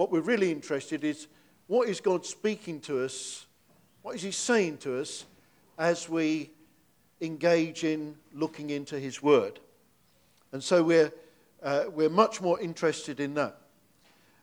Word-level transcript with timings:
what 0.00 0.10
we're 0.10 0.22
really 0.22 0.50
interested 0.50 1.04
is 1.04 1.26
what 1.66 1.86
is 1.86 2.00
God 2.00 2.24
speaking 2.24 2.80
to 2.80 3.04
us? 3.04 3.44
What 4.00 4.14
is 4.14 4.22
He 4.22 4.30
saying 4.30 4.78
to 4.78 4.98
us 4.98 5.26
as 5.76 6.08
we 6.08 6.52
engage 7.20 7.84
in 7.84 8.16
looking 8.32 8.70
into 8.70 8.98
His 8.98 9.22
Word? 9.22 9.60
And 10.52 10.64
so 10.64 10.82
we're, 10.82 11.12
uh, 11.62 11.84
we're 11.92 12.08
much 12.08 12.40
more 12.40 12.58
interested 12.58 13.20
in 13.20 13.34
that. 13.34 13.58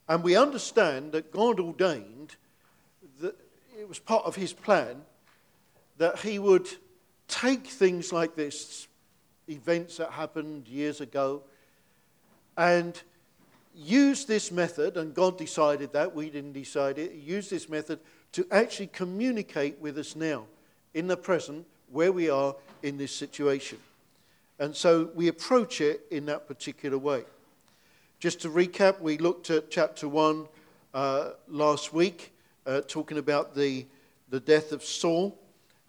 And 0.08 0.24
we 0.24 0.36
understand 0.36 1.12
that 1.14 1.32
God 1.32 1.60
ordained 1.60 2.36
that 3.20 3.36
it 3.80 3.90
was 3.90 3.98
part 3.98 4.26
of 4.26 4.36
His 4.36 4.54
plan 4.54 5.02
that 5.98 6.20
He 6.20 6.38
would 6.38 6.70
take 7.28 7.66
things 7.66 8.14
like 8.14 8.36
this, 8.36 8.88
events 9.50 9.98
that 9.98 10.12
happened 10.12 10.68
years 10.68 11.02
ago, 11.02 11.42
and 12.56 13.02
use 13.78 14.26
this 14.26 14.52
method, 14.52 14.98
and 14.98 15.14
God 15.14 15.38
decided 15.38 15.94
that, 15.94 16.16
we 16.16 16.30
didn't 16.30 16.54
decide 16.54 16.98
it, 16.98 17.14
use 17.14 17.50
this 17.50 17.70
method 17.70 18.00
to 18.32 18.46
actually 18.52 18.88
communicate 18.88 19.80
with 19.80 19.98
us 19.98 20.16
now, 20.16 20.46
in 20.94 21.08
the 21.08 21.16
present, 21.16 21.66
where 21.92 22.12
we 22.12 22.30
are 22.30 22.56
in 22.82 22.98
this 22.98 23.16
situation. 23.16 23.78
And 24.60 24.76
so 24.76 25.12
we 25.14 25.28
approach 25.28 25.82
it 25.82 26.02
in 26.10 26.26
that 26.26 26.48
particular 26.48 26.98
way. 26.98 27.24
Just 28.20 28.42
to 28.42 28.50
recap, 28.50 29.00
we 29.00 29.20
looked 29.20 29.52
at 29.52 29.70
chapter 29.70 30.10
1 30.10 30.48
uh, 30.94 31.30
last 31.48 31.94
week, 31.94 32.34
uh, 32.66 32.82
talking 32.88 33.20
about 33.20 33.56
the, 33.56 33.86
the 34.30 34.40
death 34.40 34.72
of 34.72 34.84
Saul, 34.84 35.38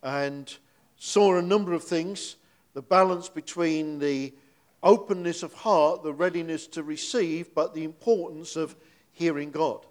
and 0.03 0.55
saw 0.99 1.39
a 1.39 1.43
number 1.43 1.73
of 1.73 1.83
things 1.83 2.37
the 2.75 2.83
balance 2.83 3.29
between 3.29 3.99
the 3.99 4.33
openness 4.83 5.43
of 5.43 5.53
heart, 5.53 6.03
the 6.03 6.13
readiness 6.13 6.67
to 6.69 6.83
receive, 6.83 7.55
but 7.55 7.75
the 7.75 7.85
importance 7.85 8.57
of 8.57 8.77
hearing 9.13 9.51
God. 9.51 9.85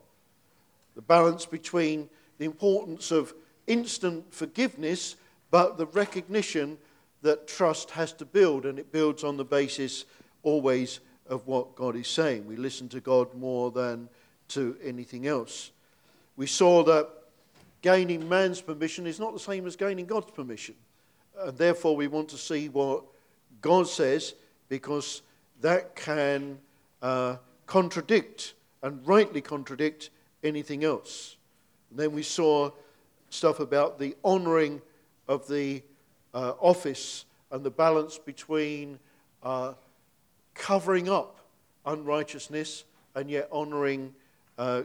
The 0.95 1.01
balance 1.01 1.45
between 1.45 2.09
the 2.37 2.45
importance 2.45 3.11
of 3.11 3.33
instant 3.67 4.33
forgiveness, 4.33 5.15
but 5.51 5.77
the 5.77 5.87
recognition 5.87 6.77
that 7.21 7.47
trust 7.47 7.91
has 7.91 8.13
to 8.13 8.25
build, 8.25 8.65
and 8.65 8.79
it 8.79 8.91
builds 8.91 9.23
on 9.23 9.37
the 9.37 9.45
basis 9.45 10.05
always 10.43 10.99
of 11.27 11.45
what 11.47 11.75
God 11.75 11.95
is 11.95 12.07
saying. 12.07 12.47
We 12.47 12.55
listen 12.55 12.87
to 12.89 13.01
God 13.01 13.33
more 13.35 13.71
than 13.71 14.07
to 14.49 14.77
anything 14.83 15.27
else. 15.27 15.71
We 16.37 16.47
saw 16.47 16.83
that 16.83 17.09
gaining 17.81 18.29
man's 18.29 18.61
permission 18.61 19.07
is 19.07 19.19
not 19.19 19.33
the 19.33 19.39
same 19.39 19.67
as 19.67 19.75
gaining 19.75 20.05
God's 20.05 20.31
permission. 20.31 20.75
And 21.39 21.57
therefore, 21.57 21.95
we 21.95 22.07
want 22.07 22.29
to 22.29 22.37
see 22.37 22.69
what 22.69 23.03
God 23.61 23.87
says 23.87 24.33
because 24.69 25.21
that 25.61 25.95
can 25.95 26.59
uh, 27.01 27.37
contradict 27.65 28.53
and 28.81 29.05
rightly 29.07 29.41
contradict 29.41 30.09
anything 30.43 30.83
else. 30.83 31.37
And 31.89 31.99
then 31.99 32.11
we 32.11 32.23
saw 32.23 32.71
stuff 33.29 33.59
about 33.59 33.99
the 33.99 34.15
honoring 34.23 34.81
of 35.27 35.47
the 35.47 35.83
uh, 36.33 36.53
office 36.59 37.25
and 37.51 37.63
the 37.63 37.71
balance 37.71 38.17
between 38.17 38.99
uh, 39.43 39.73
covering 40.53 41.09
up 41.09 41.37
unrighteousness 41.85 42.83
and 43.15 43.29
yet 43.29 43.47
honoring 43.51 44.13
uh, 44.57 44.83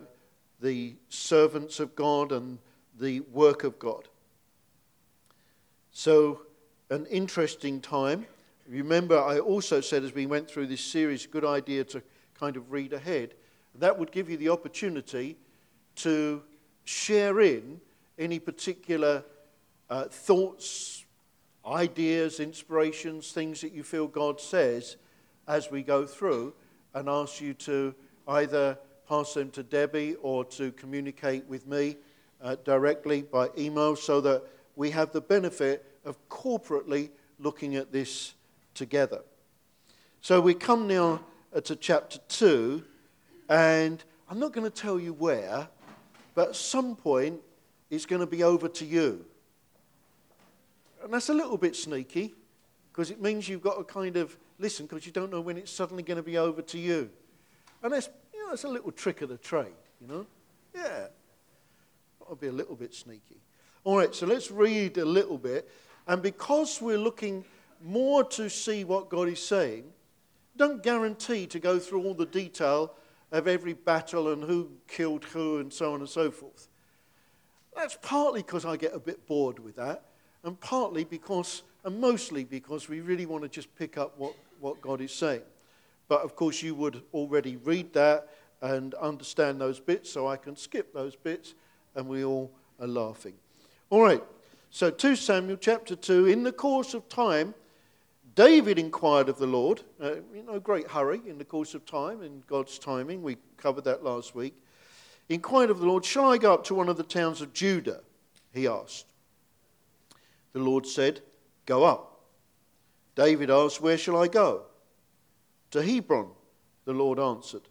the 0.61 0.95
servants 1.09 1.81
of 1.81 1.95
God 1.97 2.33
and 2.33 2.59
the 2.99 3.21
work 3.21 3.65
of 3.65 3.79
God. 3.79 4.09
So, 5.93 6.43
an 6.89 7.07
interesting 7.07 7.81
time. 7.81 8.27
Remember, 8.73 9.19
I 9.19 9.39
also 9.39 9.83
said 9.83 10.03
as 10.03 10.15
we 10.15 10.25
went 10.25 10.51
through 10.51 10.67
this 10.67 10.81
series, 10.81 11.27
a 11.27 11.29
good 11.29 11.45
idea 11.45 11.85
to 11.85 12.03
kind 12.33 12.57
of 12.57 12.73
read 12.73 12.95
ahead. 12.95 13.35
That 13.75 13.99
would 13.99 14.11
give 14.11 14.31
you 14.31 14.39
the 14.39 14.49
opportunity 14.49 15.37
to 15.97 16.43
share 16.85 17.41
in 17.41 17.83
any 18.19 18.39
particular 18.39 19.25
uh, 19.91 20.05
thoughts, 20.05 21.05
ideas, 21.67 22.41
inspirations, 22.41 23.33
things 23.33 23.61
that 23.61 23.73
you 23.73 23.83
feel 23.83 24.07
God 24.07 24.41
says 24.41 24.97
as 25.47 25.71
we 25.71 25.83
go 25.83 26.07
through, 26.07 26.55
and 26.95 27.11
ask 27.11 27.43
you 27.43 27.53
to 27.53 27.95
either 28.27 28.79
pass 29.07 29.35
them 29.35 29.51
to 29.51 29.63
Debbie 29.63 30.15
or 30.23 30.47
to 30.47 30.73
communicate 30.73 31.47
with 31.47 31.67
me 31.67 31.97
uh, 32.41 32.57
directly 32.65 33.21
by 33.21 33.51
email 33.59 33.97
so 33.97 34.23
that 34.23 34.45
we 34.77 34.91
have 34.93 35.13
the 35.13 35.21
benefit 35.21 35.85
of 36.07 36.17
corporately 36.31 37.11
looking 37.39 37.77
at 37.77 37.93
this 37.93 38.33
together. 38.75 39.23
So 40.21 40.41
we 40.41 40.55
come 40.55 40.87
now 40.87 41.21
uh, 41.55 41.61
to 41.63 41.77
chapter 41.77 42.19
2, 42.29 42.83
and 43.49 44.03
I'm 44.29 44.39
not 44.39 44.53
going 44.53 44.71
to 44.71 44.75
tell 44.75 44.99
you 44.99 45.13
where, 45.13 45.69
but 46.35 46.51
at 46.51 46.57
some 46.57 46.97
point 46.97 47.41
it's 47.91 48.07
going 48.07 48.21
to 48.21 48.27
be 48.27 48.43
over 48.43 48.69
to 48.69 48.85
you. 48.85 49.25
And 51.03 51.13
that's 51.13 51.29
a 51.29 51.35
little 51.35 51.59
bit 51.59 51.75
sneaky 51.75 52.35
because 52.93 53.11
it 53.11 53.21
means 53.21 53.49
you've 53.49 53.63
got 53.63 53.77
to 53.77 53.85
kind 53.85 54.17
of 54.17 54.37
listen 54.59 54.87
because 54.87 55.05
you 55.05 55.13
don't 55.13 55.31
know 55.31 55.41
when 55.41 55.57
it's 55.57 55.73
suddenly 55.73 56.03
going 56.03 56.17
to 56.17 56.23
be 56.23 56.39
over 56.39 56.63
to 56.63 56.79
you. 56.79 57.11
And 57.83 57.93
that's, 57.93 58.09
you 58.33 58.41
know, 58.41 58.51
that's 58.51 58.65
a 58.65 58.69
little 58.69 58.93
trick 58.93 59.23
of 59.23 59.29
the 59.29 59.39
trade, 59.39 59.75
you 60.01 60.07
know? 60.07 60.27
Yeah. 60.75 61.07
That'll 62.21 62.37
be 62.37 62.47
a 62.47 62.53
little 62.53 62.77
bit 62.77 62.95
sneaky. 62.95 63.41
All 63.85 63.99
right, 63.99 64.15
so 64.15 64.27
let's 64.27 64.51
read 64.51 64.99
a 64.99 65.05
little 65.05 65.37
bit. 65.37 65.69
And 66.07 66.23
because 66.23 66.81
we're 66.81 66.99
looking 66.99 67.45
more 67.85 68.25
to 68.25 68.49
see 68.49 68.85
what 68.85 69.09
God 69.09 69.29
is 69.29 69.45
saying, 69.45 69.85
don't 70.57 70.83
guarantee 70.83 71.47
to 71.47 71.59
go 71.59 71.79
through 71.79 72.05
all 72.05 72.15
the 72.15 72.27
detail 72.27 72.95
of 73.31 73.49
every 73.49 73.73
battle 73.73 74.33
and 74.33 74.45
who 74.45 74.71
killed 74.87 75.25
who 75.25 75.59
and 75.59 75.73
so 75.73 75.95
on 75.95 76.01
and 76.01 76.09
so 76.09 76.31
forth. 76.31 76.69
That's 77.75 77.97
partly 78.03 78.43
because 78.43 78.65
I 78.65 78.77
get 78.77 78.95
a 78.95 79.01
bit 79.01 79.27
bored 79.27 79.59
with 79.59 79.77
that, 79.77 80.05
and 80.45 80.61
partly 80.61 81.05
because, 81.05 81.63
and 81.85 81.99
mostly 81.99 82.45
because 82.45 82.89
we 82.89 83.01
really 83.01 83.25
want 83.25 83.43
to 83.43 83.49
just 83.49 83.75
pick 83.77 83.97
up 83.97 84.19
what, 84.19 84.35
what 84.61 84.81
God 84.83 85.01
is 85.01 85.13
saying. 85.13 85.43
But 86.09 86.21
of 86.21 86.37
course, 86.37 86.63
you 86.63 86.75
would 86.75 87.03
already 87.15 87.57
read 87.57 87.95
that 87.95 88.29
and 88.61 88.93
understand 88.95 89.61
those 89.61 89.81
bits, 89.81 90.11
so 90.11 90.29
I 90.29 90.37
can 90.37 90.55
skip 90.55 90.93
those 90.93 91.17
bits, 91.17 91.55
and 91.95 92.07
we 92.07 92.25
all 92.25 92.53
are 92.79 92.87
laughing. 92.87 93.35
All 93.89 94.03
right, 94.03 94.23
so 94.71 94.91
2 94.91 95.17
Samuel 95.17 95.57
chapter 95.57 95.97
2, 95.97 96.27
in 96.27 96.43
the 96.43 96.53
course 96.53 96.93
of 96.93 97.09
time, 97.09 97.55
David 98.35 98.79
inquired 98.79 99.29
of 99.29 99.39
the 99.39 99.47
Lord, 99.47 99.83
uh, 100.01 100.17
in 100.35 100.47
no 100.47 100.59
great 100.59 100.89
hurry 100.89 101.21
in 101.27 101.39
the 101.39 101.45
course 101.45 101.75
of 101.75 101.85
time, 101.85 102.23
in 102.23 102.43
God's 102.47 102.79
timing. 102.79 103.23
We 103.23 103.37
covered 103.57 103.85
that 103.85 104.03
last 104.03 104.35
week. 104.35 104.55
Inquired 105.29 105.71
of 105.71 105.81
the 105.81 105.87
Lord, 105.87 106.05
Shall 106.05 106.31
I 106.31 106.39
go 106.39 106.55
up 106.55 106.65
to 106.65 106.75
one 106.75 106.89
of 106.89 106.97
the 106.97 107.03
towns 107.03 107.41
of 107.41 107.53
Judah? 107.53 108.01
He 108.53 108.67
asked. 108.67 109.07
The 110.53 110.61
Lord 110.61 110.87
said, 110.87 111.21
Go 111.67 111.85
up. 111.85 112.21
David 113.15 113.51
asked, 113.51 113.81
Where 113.81 113.99
shall 113.99 114.17
I 114.17 114.29
go? 114.29 114.63
To 115.73 115.83
Hebron, 115.83 116.31
the 116.85 116.93
Lord 116.93 117.19
answered. 117.19 117.69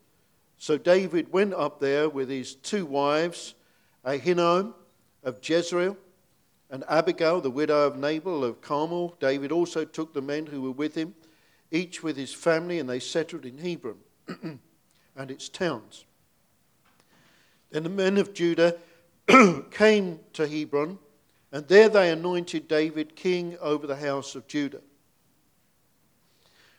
So 0.57 0.77
David 0.77 1.31
went 1.33 1.53
up 1.53 1.79
there 1.79 2.07
with 2.07 2.29
his 2.29 2.55
two 2.55 2.85
wives, 2.85 3.55
Ahinoam 4.05 4.73
of 5.23 5.37
Jezreel 5.47 5.97
and 6.71 6.85
Abigail, 6.87 7.41
the 7.41 7.51
widow 7.51 7.85
of 7.85 7.97
Nabal 7.97 8.45
of 8.45 8.61
Carmel. 8.61 9.15
David 9.19 9.51
also 9.51 9.83
took 9.83 10.13
the 10.13 10.21
men 10.21 10.45
who 10.45 10.61
were 10.61 10.71
with 10.71 10.95
him, 10.95 11.13
each 11.69 12.01
with 12.01 12.15
his 12.15 12.33
family, 12.33 12.79
and 12.79 12.89
they 12.89 12.99
settled 12.99 13.45
in 13.45 13.57
Hebron 13.57 13.97
and 15.15 15.29
its 15.29 15.49
towns. 15.49 16.05
Then 17.71 17.83
the 17.83 17.89
men 17.89 18.17
of 18.17 18.33
Judah 18.33 18.77
came 19.71 20.19
to 20.31 20.47
Hebron, 20.47 20.97
and 21.51 21.67
there 21.67 21.89
they 21.89 22.09
anointed 22.09 22.69
David 22.69 23.17
king 23.17 23.57
over 23.59 23.85
the 23.85 23.97
house 23.97 24.33
of 24.35 24.47
Judah. 24.47 24.81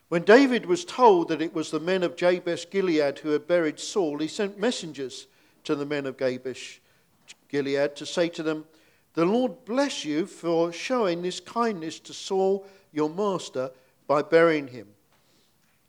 When 0.09 0.22
David 0.22 0.64
was 0.66 0.86
told 0.86 1.28
that 1.28 1.42
it 1.42 1.54
was 1.54 1.70
the 1.70 1.80
men 1.80 2.03
of 2.03 2.16
Jabesh 2.16 2.69
Gilead 2.70 3.19
who 3.19 3.30
had 3.30 3.47
buried 3.47 3.78
Saul, 3.78 4.19
he 4.19 4.28
sent 4.28 4.59
messengers 4.59 5.26
to 5.64 5.74
the 5.74 5.86
men 5.86 6.06
of 6.06 6.19
Jabesh 6.19 6.80
Gilead 7.48 7.95
to 7.97 8.06
say 8.06 8.30
to 8.30 8.42
them, 8.42 8.65
the 9.14 9.24
Lord 9.24 9.64
bless 9.64 10.04
you 10.04 10.26
for 10.26 10.72
showing 10.72 11.22
this 11.22 11.41
kindness 11.41 12.00
to 12.00 12.14
Saul, 12.14 12.66
your 12.92 13.10
master, 13.10 13.70
by 14.06 14.22
burying 14.22 14.68
him. 14.68 14.88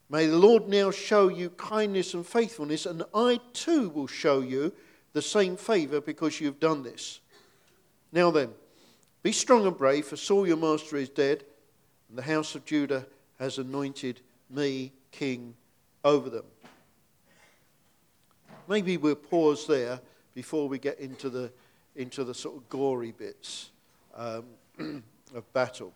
May 0.09 0.27
the 0.27 0.37
Lord 0.37 0.67
now 0.67 0.91
show 0.91 1.29
you 1.29 1.49
kindness 1.51 2.13
and 2.13 2.25
faithfulness, 2.25 2.85
and 2.85 3.03
I 3.15 3.39
too 3.53 3.89
will 3.89 4.07
show 4.07 4.41
you 4.41 4.73
the 5.13 5.21
same 5.21 5.57
favor 5.57 6.01
because 6.01 6.39
you 6.39 6.47
have 6.47 6.59
done 6.59 6.83
this. 6.83 7.19
Now 8.11 8.29
then, 8.29 8.49
be 9.23 9.31
strong 9.31 9.65
and 9.65 9.77
brave, 9.77 10.05
for 10.05 10.17
Saul 10.17 10.45
your 10.45 10.57
master 10.57 10.97
is 10.97 11.09
dead, 11.09 11.45
and 12.09 12.17
the 12.17 12.23
house 12.23 12.55
of 12.55 12.65
Judah 12.65 13.07
has 13.39 13.57
anointed 13.57 14.19
me 14.49 14.91
king 15.11 15.55
over 16.03 16.29
them. 16.29 16.45
Maybe 18.67 18.97
we'll 18.97 19.15
pause 19.15 19.65
there 19.65 19.99
before 20.35 20.67
we 20.67 20.77
get 20.77 20.99
into 20.99 21.29
the 21.29 21.51
into 21.95 22.23
the 22.23 22.33
sort 22.33 22.55
of 22.57 22.69
gory 22.69 23.11
bits 23.11 23.71
um, 24.15 24.45
of 25.35 25.53
battle. 25.53 25.93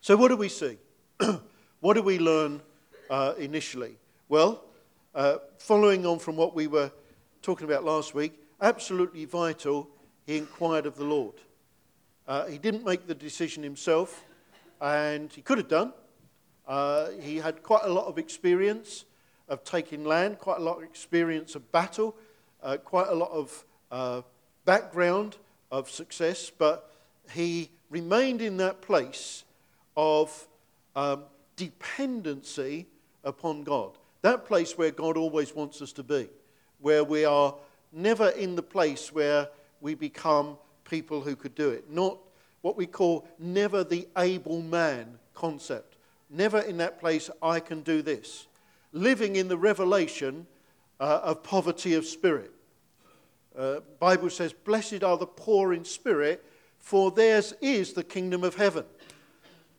So, 0.00 0.16
what 0.16 0.28
do 0.28 0.36
we 0.36 0.48
see? 0.48 0.78
what 1.80 1.94
do 1.94 2.02
we 2.02 2.18
learn 2.18 2.60
uh, 3.08 3.34
initially? 3.38 3.96
Well, 4.28 4.64
uh, 5.14 5.38
following 5.58 6.04
on 6.06 6.18
from 6.18 6.36
what 6.36 6.54
we 6.54 6.66
were 6.66 6.90
talking 7.40 7.66
about 7.66 7.84
last 7.84 8.14
week, 8.14 8.38
absolutely 8.60 9.24
vital, 9.24 9.88
he 10.26 10.38
inquired 10.38 10.86
of 10.86 10.96
the 10.96 11.04
Lord. 11.04 11.34
Uh, 12.26 12.46
he 12.46 12.58
didn't 12.58 12.84
make 12.84 13.06
the 13.06 13.14
decision 13.14 13.62
himself, 13.62 14.24
and 14.80 15.32
he 15.32 15.42
could 15.42 15.58
have 15.58 15.68
done. 15.68 15.92
Uh, 16.66 17.10
he 17.20 17.36
had 17.36 17.62
quite 17.62 17.82
a 17.84 17.92
lot 17.92 18.06
of 18.06 18.18
experience 18.18 19.04
of 19.48 19.62
taking 19.64 20.04
land, 20.04 20.38
quite 20.38 20.58
a 20.58 20.62
lot 20.62 20.78
of 20.78 20.82
experience 20.82 21.54
of 21.54 21.70
battle, 21.70 22.16
uh, 22.62 22.78
quite 22.78 23.08
a 23.08 23.14
lot 23.14 23.30
of 23.30 23.64
uh, 23.90 24.22
background 24.64 25.36
of 25.70 25.90
success, 25.90 26.50
but 26.56 26.90
he 27.30 27.70
remained 27.90 28.40
in 28.40 28.56
that 28.58 28.80
place 28.80 29.44
of 29.96 30.48
um, 30.96 31.24
dependency 31.56 32.86
upon 33.22 33.64
God. 33.64 33.92
That 34.22 34.46
place 34.46 34.76
where 34.78 34.90
God 34.90 35.16
always 35.16 35.54
wants 35.54 35.82
us 35.82 35.92
to 35.92 36.02
be, 36.02 36.28
where 36.80 37.04
we 37.04 37.24
are 37.24 37.54
never 37.92 38.30
in 38.30 38.56
the 38.56 38.62
place 38.62 39.12
where 39.12 39.48
we 39.80 39.94
become 39.94 40.56
people 40.84 41.20
who 41.20 41.36
could 41.36 41.54
do 41.54 41.70
it. 41.70 41.90
Not 41.90 42.18
what 42.62 42.76
we 42.76 42.86
call 42.86 43.28
never 43.38 43.84
the 43.84 44.08
able 44.16 44.62
man 44.62 45.18
concept. 45.34 45.96
Never 46.30 46.60
in 46.60 46.78
that 46.78 46.98
place, 46.98 47.28
I 47.42 47.60
can 47.60 47.82
do 47.82 48.00
this. 48.00 48.46
Living 48.92 49.36
in 49.36 49.48
the 49.48 49.58
revelation 49.58 50.46
uh, 50.98 51.20
of 51.22 51.42
poverty 51.42 51.94
of 51.94 52.06
spirit. 52.06 52.50
Uh, 53.56 53.80
Bible 54.00 54.30
says, 54.30 54.52
Blessed 54.52 55.04
are 55.04 55.16
the 55.16 55.26
poor 55.26 55.72
in 55.72 55.84
spirit, 55.84 56.44
for 56.78 57.10
theirs 57.10 57.54
is 57.60 57.92
the 57.92 58.04
kingdom 58.04 58.42
of 58.42 58.56
heaven. 58.56 58.84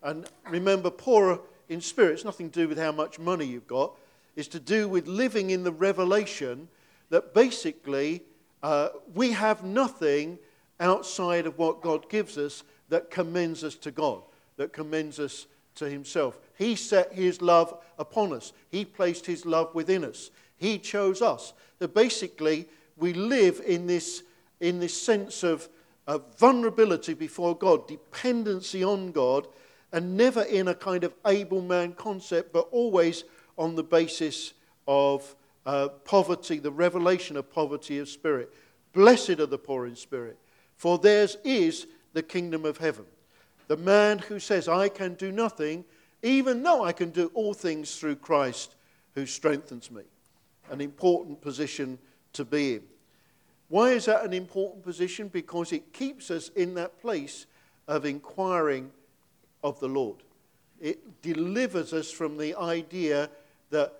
And 0.02 0.28
remember, 0.50 0.90
poor 0.90 1.42
in 1.68 1.82
spirit, 1.82 2.14
it's 2.14 2.26
nothing 2.26 2.50
to 2.52 2.62
do 2.62 2.68
with 2.70 2.78
how 2.78 2.92
much 2.92 3.20
money 3.20 3.46
you've 3.46 3.68
got, 3.68 3.92
it's 4.36 4.48
to 4.50 4.60
do 4.60 4.88
with 4.88 5.08
living 5.08 5.50
in 5.50 5.64
the 5.64 5.72
revelation 5.72 6.68
that 7.10 7.34
basically 7.34 8.22
uh, 8.64 8.90
we 9.14 9.32
have 9.32 9.64
nothing 9.64 10.38
outside 10.80 11.46
of 11.46 11.58
what 11.58 11.82
God 11.82 12.10
gives 12.10 12.38
us 12.38 12.64
that 12.90 13.10
commends 13.10 13.64
us 13.64 13.76
to 13.76 13.92
God, 13.92 14.22
that 14.58 14.74
commends 14.74 15.20
us 15.20 15.48
to 15.76 15.90
Himself. 15.90 16.38
He 16.58 16.76
set 16.76 17.14
His 17.14 17.42
love 17.42 17.78
upon 17.98 18.34
us, 18.34 18.54
He 18.70 18.86
placed 18.86 19.26
His 19.26 19.46
love 19.46 19.74
within 19.74 20.04
us, 20.04 20.32
He 20.58 20.80
chose 20.80 21.22
us. 21.22 21.54
That 21.80 21.94
basically 21.94 22.68
we 22.98 23.14
live 23.14 23.62
in 23.66 23.88
this, 23.88 24.24
in 24.60 24.80
this 24.80 25.00
sense 25.00 25.44
of, 25.44 25.68
of 26.08 26.24
vulnerability 26.38 27.14
before 27.14 27.58
God, 27.58 27.88
dependency 27.88 28.84
on 28.84 29.12
God, 29.12 29.48
and 29.92 30.18
never 30.18 30.42
in 30.44 30.68
a 30.68 30.76
kind 30.76 31.04
of 31.04 31.14
able 31.26 31.62
man 31.62 31.94
concept, 31.94 32.52
but 32.52 32.68
always 32.72 33.24
on 33.58 33.76
the 33.76 33.84
basis 33.84 34.54
of 34.88 35.36
uh, 35.66 35.88
poverty, 36.04 36.60
the 36.60 36.72
revelation 36.72 37.38
of 37.38 37.52
poverty 37.52 38.00
of 38.00 38.10
spirit. 38.10 38.54
Blessed 38.94 39.40
are 39.40 39.46
the 39.46 39.58
poor 39.58 39.86
in 39.86 39.96
spirit, 39.96 40.38
for 40.76 40.98
theirs 40.98 41.38
is 41.44 41.88
the 42.14 42.24
kingdom 42.24 42.66
of 42.66 42.78
heaven. 42.78 43.06
The 43.68 43.78
man 43.78 44.20
who 44.20 44.40
says, 44.40 44.68
I 44.68 44.90
can 44.90 45.16
do 45.16 45.32
nothing, 45.32 45.86
even 46.22 46.64
though 46.64 46.84
I 46.84 46.92
can 46.92 47.10
do 47.10 47.32
all 47.34 47.54
things 47.54 47.98
through 47.98 48.18
Christ 48.18 48.76
who 49.16 49.26
strengthens 49.26 49.90
me. 49.92 50.04
An 50.70 50.82
important 50.82 51.42
position 51.42 51.98
to 52.36 52.46
be 52.46 52.76
in. 52.76 52.84
Why 53.68 53.90
is 53.92 54.06
that 54.06 54.24
an 54.24 54.34
important 54.34 54.84
position? 54.84 55.28
Because 55.28 55.72
it 55.72 55.92
keeps 55.92 56.30
us 56.30 56.50
in 56.50 56.76
that 56.76 57.02
place 57.02 57.48
of 57.88 58.06
inquiring 58.06 58.92
of 59.64 59.80
the 59.80 59.88
Lord. 59.88 60.18
It 60.80 61.22
delivers 61.22 61.94
us 61.94 62.12
from 62.12 62.38
the 62.38 62.56
idea 62.56 63.30
that 63.72 63.94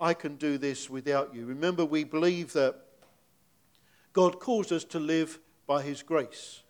I 0.00 0.14
can 0.14 0.36
do 0.36 0.58
this 0.58 0.90
without 0.90 1.34
you. 1.34 1.46
Remember, 1.46 1.84
we 1.84 2.02
believe 2.02 2.52
that 2.54 2.76
God 4.12 4.40
calls 4.40 4.72
us 4.72 4.84
to 4.84 4.98
live 4.98 5.38
by 5.66 5.82
His 5.82 6.02
grace. 6.02 6.62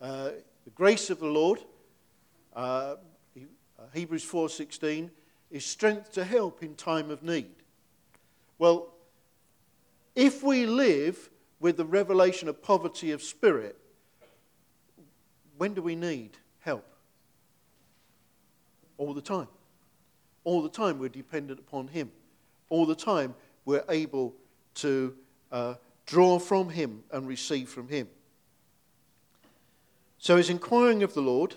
Uh, 0.00 0.30
the 0.64 0.70
grace 0.74 1.10
of 1.10 1.20
the 1.20 1.26
Lord, 1.26 1.60
uh, 2.54 2.96
Hebrews 3.92 4.24
4:16, 4.24 5.10
is 5.50 5.64
strength 5.64 6.12
to 6.12 6.24
help 6.24 6.62
in 6.62 6.74
time 6.74 7.10
of 7.10 7.22
need. 7.22 7.54
Well, 8.58 8.93
if 10.14 10.42
we 10.42 10.66
live 10.66 11.30
with 11.60 11.76
the 11.76 11.84
revelation 11.84 12.48
of 12.48 12.62
poverty 12.62 13.10
of 13.10 13.22
spirit, 13.22 13.76
when 15.56 15.74
do 15.74 15.82
we 15.82 15.94
need 15.94 16.36
help? 16.60 16.84
All 18.98 19.14
the 19.14 19.22
time. 19.22 19.48
All 20.44 20.62
the 20.62 20.68
time 20.68 20.98
we're 20.98 21.08
dependent 21.08 21.58
upon 21.58 21.88
Him. 21.88 22.10
All 22.68 22.86
the 22.86 22.94
time 22.94 23.34
we're 23.64 23.84
able 23.88 24.34
to 24.76 25.14
uh, 25.50 25.74
draw 26.06 26.38
from 26.38 26.68
Him 26.68 27.02
and 27.10 27.26
receive 27.26 27.68
from 27.68 27.88
Him. 27.88 28.08
So 30.18 30.36
he's 30.36 30.50
inquiring 30.50 31.02
of 31.02 31.12
the 31.12 31.20
Lord. 31.20 31.54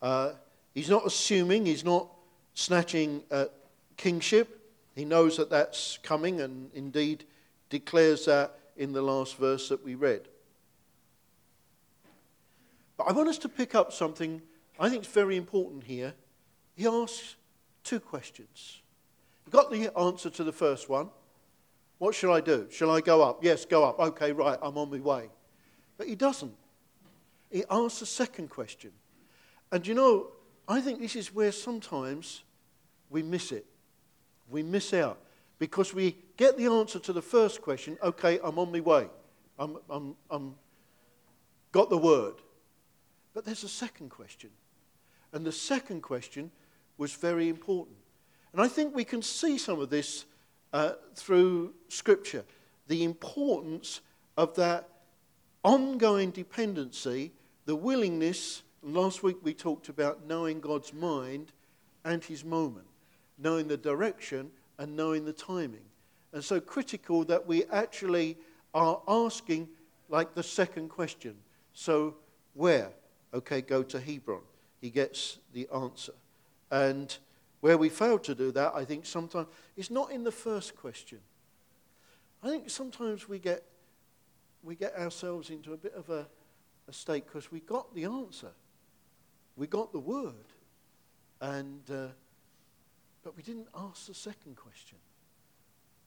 Uh, 0.00 0.32
he's 0.74 0.88
not 0.88 1.04
assuming, 1.06 1.66
he's 1.66 1.84
not 1.84 2.08
snatching 2.54 3.22
at 3.30 3.52
kingship. 3.96 4.60
He 4.94 5.04
knows 5.04 5.36
that 5.36 5.50
that's 5.50 5.98
coming 6.02 6.40
and 6.40 6.70
indeed 6.74 7.24
declares 7.70 8.26
that 8.26 8.58
in 8.76 8.92
the 8.92 9.02
last 9.02 9.36
verse 9.36 9.68
that 9.70 9.82
we 9.82 9.94
read. 9.94 10.28
But 12.96 13.04
I 13.08 13.12
want 13.12 13.28
us 13.28 13.38
to 13.38 13.48
pick 13.48 13.74
up 13.74 13.92
something 13.92 14.42
I 14.78 14.88
think 14.88 15.04
is 15.04 15.10
very 15.10 15.36
important 15.36 15.84
here. 15.84 16.14
He 16.74 16.86
asks 16.86 17.36
two 17.84 18.00
questions. 18.00 18.82
He 19.44 19.50
got 19.50 19.70
the 19.70 19.96
answer 19.98 20.30
to 20.30 20.44
the 20.44 20.52
first 20.52 20.88
one. 20.88 21.10
What 21.98 22.14
shall 22.14 22.32
I 22.32 22.40
do? 22.40 22.66
Shall 22.70 22.90
I 22.90 23.00
go 23.00 23.22
up? 23.22 23.44
Yes, 23.44 23.64
go 23.64 23.84
up. 23.84 23.98
Okay, 23.98 24.32
right, 24.32 24.58
I'm 24.62 24.76
on 24.78 24.90
my 24.90 24.98
way. 24.98 25.28
But 25.98 26.08
he 26.08 26.14
doesn't. 26.14 26.54
He 27.50 27.64
asks 27.70 28.00
a 28.00 28.06
second 28.06 28.48
question. 28.48 28.92
And 29.70 29.86
you 29.86 29.94
know, 29.94 30.28
I 30.66 30.80
think 30.80 31.00
this 31.00 31.16
is 31.16 31.34
where 31.34 31.52
sometimes 31.52 32.42
we 33.10 33.22
miss 33.22 33.52
it. 33.52 33.66
We 34.48 34.62
miss 34.62 34.94
out 34.94 35.20
because 35.58 35.92
we 35.92 36.16
get 36.40 36.56
the 36.56 36.64
answer 36.64 36.98
to 36.98 37.12
the 37.12 37.20
first 37.20 37.60
question 37.60 37.98
okay, 38.02 38.40
I'm 38.42 38.58
on 38.58 38.72
my 38.72 38.80
way. 38.80 39.06
I'm, 39.58 39.76
I'm, 39.90 40.16
I'm 40.30 40.54
got 41.70 41.90
the 41.90 41.98
word. 41.98 42.34
But 43.34 43.44
there's 43.44 43.62
a 43.62 43.68
second 43.68 44.08
question. 44.08 44.48
And 45.32 45.44
the 45.44 45.52
second 45.52 46.00
question 46.00 46.50
was 46.96 47.12
very 47.12 47.48
important. 47.50 47.98
And 48.52 48.60
I 48.60 48.68
think 48.68 48.94
we 48.94 49.04
can 49.04 49.20
see 49.20 49.58
some 49.58 49.80
of 49.80 49.90
this 49.90 50.24
uh, 50.72 50.92
through 51.14 51.74
Scripture 51.88 52.44
the 52.88 53.04
importance 53.04 54.00
of 54.36 54.56
that 54.56 54.88
ongoing 55.62 56.30
dependency, 56.30 57.32
the 57.66 57.76
willingness. 57.76 58.62
Last 58.82 59.22
week 59.22 59.36
we 59.42 59.52
talked 59.54 59.90
about 59.90 60.26
knowing 60.26 60.58
God's 60.60 60.92
mind 60.92 61.52
and 62.04 62.24
his 62.24 62.44
moment, 62.44 62.88
knowing 63.38 63.68
the 63.68 63.76
direction 63.76 64.50
and 64.78 64.96
knowing 64.96 65.24
the 65.24 65.32
timing. 65.32 65.89
And 66.32 66.44
so 66.44 66.60
critical 66.60 67.24
that 67.24 67.46
we 67.46 67.64
actually 67.66 68.36
are 68.72 69.00
asking, 69.08 69.68
like 70.08 70.34
the 70.34 70.42
second 70.42 70.88
question. 70.88 71.36
So, 71.72 72.16
where? 72.54 72.90
Okay, 73.34 73.60
go 73.62 73.82
to 73.82 74.00
Hebron. 74.00 74.42
He 74.80 74.90
gets 74.90 75.38
the 75.52 75.68
answer. 75.74 76.12
And 76.70 77.16
where 77.60 77.76
we 77.76 77.88
fail 77.88 78.18
to 78.20 78.34
do 78.34 78.52
that, 78.52 78.72
I 78.74 78.84
think 78.84 79.06
sometimes, 79.06 79.48
it's 79.76 79.90
not 79.90 80.10
in 80.12 80.24
the 80.24 80.32
first 80.32 80.76
question. 80.76 81.18
I 82.42 82.48
think 82.48 82.70
sometimes 82.70 83.28
we 83.28 83.38
get, 83.38 83.64
we 84.62 84.74
get 84.74 84.96
ourselves 84.96 85.50
into 85.50 85.72
a 85.72 85.76
bit 85.76 85.94
of 85.94 86.08
a, 86.10 86.26
a 86.88 86.92
state 86.92 87.26
because 87.26 87.52
we 87.52 87.60
got 87.60 87.94
the 87.94 88.04
answer. 88.04 88.52
We 89.56 89.66
got 89.66 89.92
the 89.92 89.98
word. 89.98 90.32
And, 91.40 91.82
uh, 91.90 92.08
but 93.22 93.36
we 93.36 93.42
didn't 93.42 93.68
ask 93.76 94.06
the 94.06 94.14
second 94.14 94.56
question, 94.56 94.98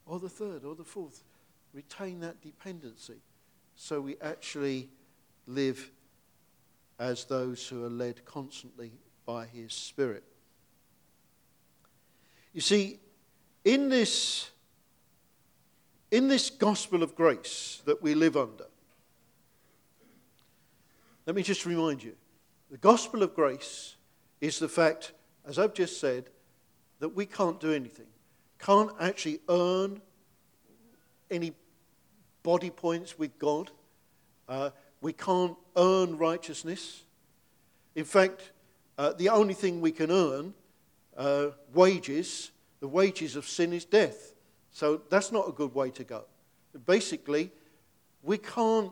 or 0.06 0.20
the 0.20 0.30
third, 0.30 0.64
or 0.64 0.76
the 0.76 0.84
fourth. 0.84 1.24
Retain 1.74 2.20
that 2.20 2.42
dependency 2.42 3.22
so 3.76 4.00
we 4.00 4.16
actually 4.22 4.90
live 5.48 5.92
as 7.00 7.26
those 7.26 7.68
who 7.68 7.84
are 7.84 7.90
led 7.90 8.24
constantly 8.26 8.92
by 9.26 9.46
His 9.46 9.74
Spirit. 9.74 10.24
You 12.54 12.62
see, 12.62 13.00
in 13.66 13.90
this, 13.90 14.52
in 16.12 16.28
this 16.28 16.50
gospel 16.50 17.02
of 17.02 17.16
grace 17.16 17.82
that 17.86 18.02
we 18.02 18.14
live 18.14 18.38
under, 18.38 18.68
let 21.26 21.36
me 21.36 21.42
just 21.42 21.66
remind 21.66 22.04
you 22.04 22.16
the 22.70 22.78
gospel 22.78 23.24
of 23.24 23.34
grace 23.34 23.96
is 24.42 24.60
the 24.60 24.68
fact, 24.68 25.14
as 25.46 25.58
I've 25.58 25.74
just 25.74 26.00
said, 26.00 26.30
that 27.00 27.10
we 27.10 27.26
can't 27.26 27.60
do 27.60 27.72
anything, 27.72 28.08
can't 28.66 28.92
actually 29.00 29.40
earn 29.50 30.02
any 31.30 31.54
body 32.44 32.70
points 32.70 33.18
with 33.20 33.38
God. 33.38 33.72
Uh, 34.48 34.70
we 35.02 35.12
can't 35.14 35.56
earn 35.76 36.18
righteousness. 36.18 37.04
In 37.96 38.06
fact, 38.06 38.52
uh, 38.98 39.14
the 39.14 39.30
only 39.30 39.54
thing 39.54 39.82
we 39.82 39.92
can 39.92 40.12
earn 40.12 40.54
uh, 41.18 41.48
wages, 41.74 42.52
the 42.80 42.88
wages 42.88 43.36
of 43.36 43.46
sin 43.46 43.74
is 43.74 43.86
death. 43.86 44.34
So 44.72 45.02
that's 45.10 45.32
not 45.32 45.48
a 45.48 45.52
good 45.52 45.76
way 45.76 45.90
to 45.92 46.04
go. 46.04 46.24
Basically, 46.86 47.52
we 48.22 48.38
can't 48.38 48.92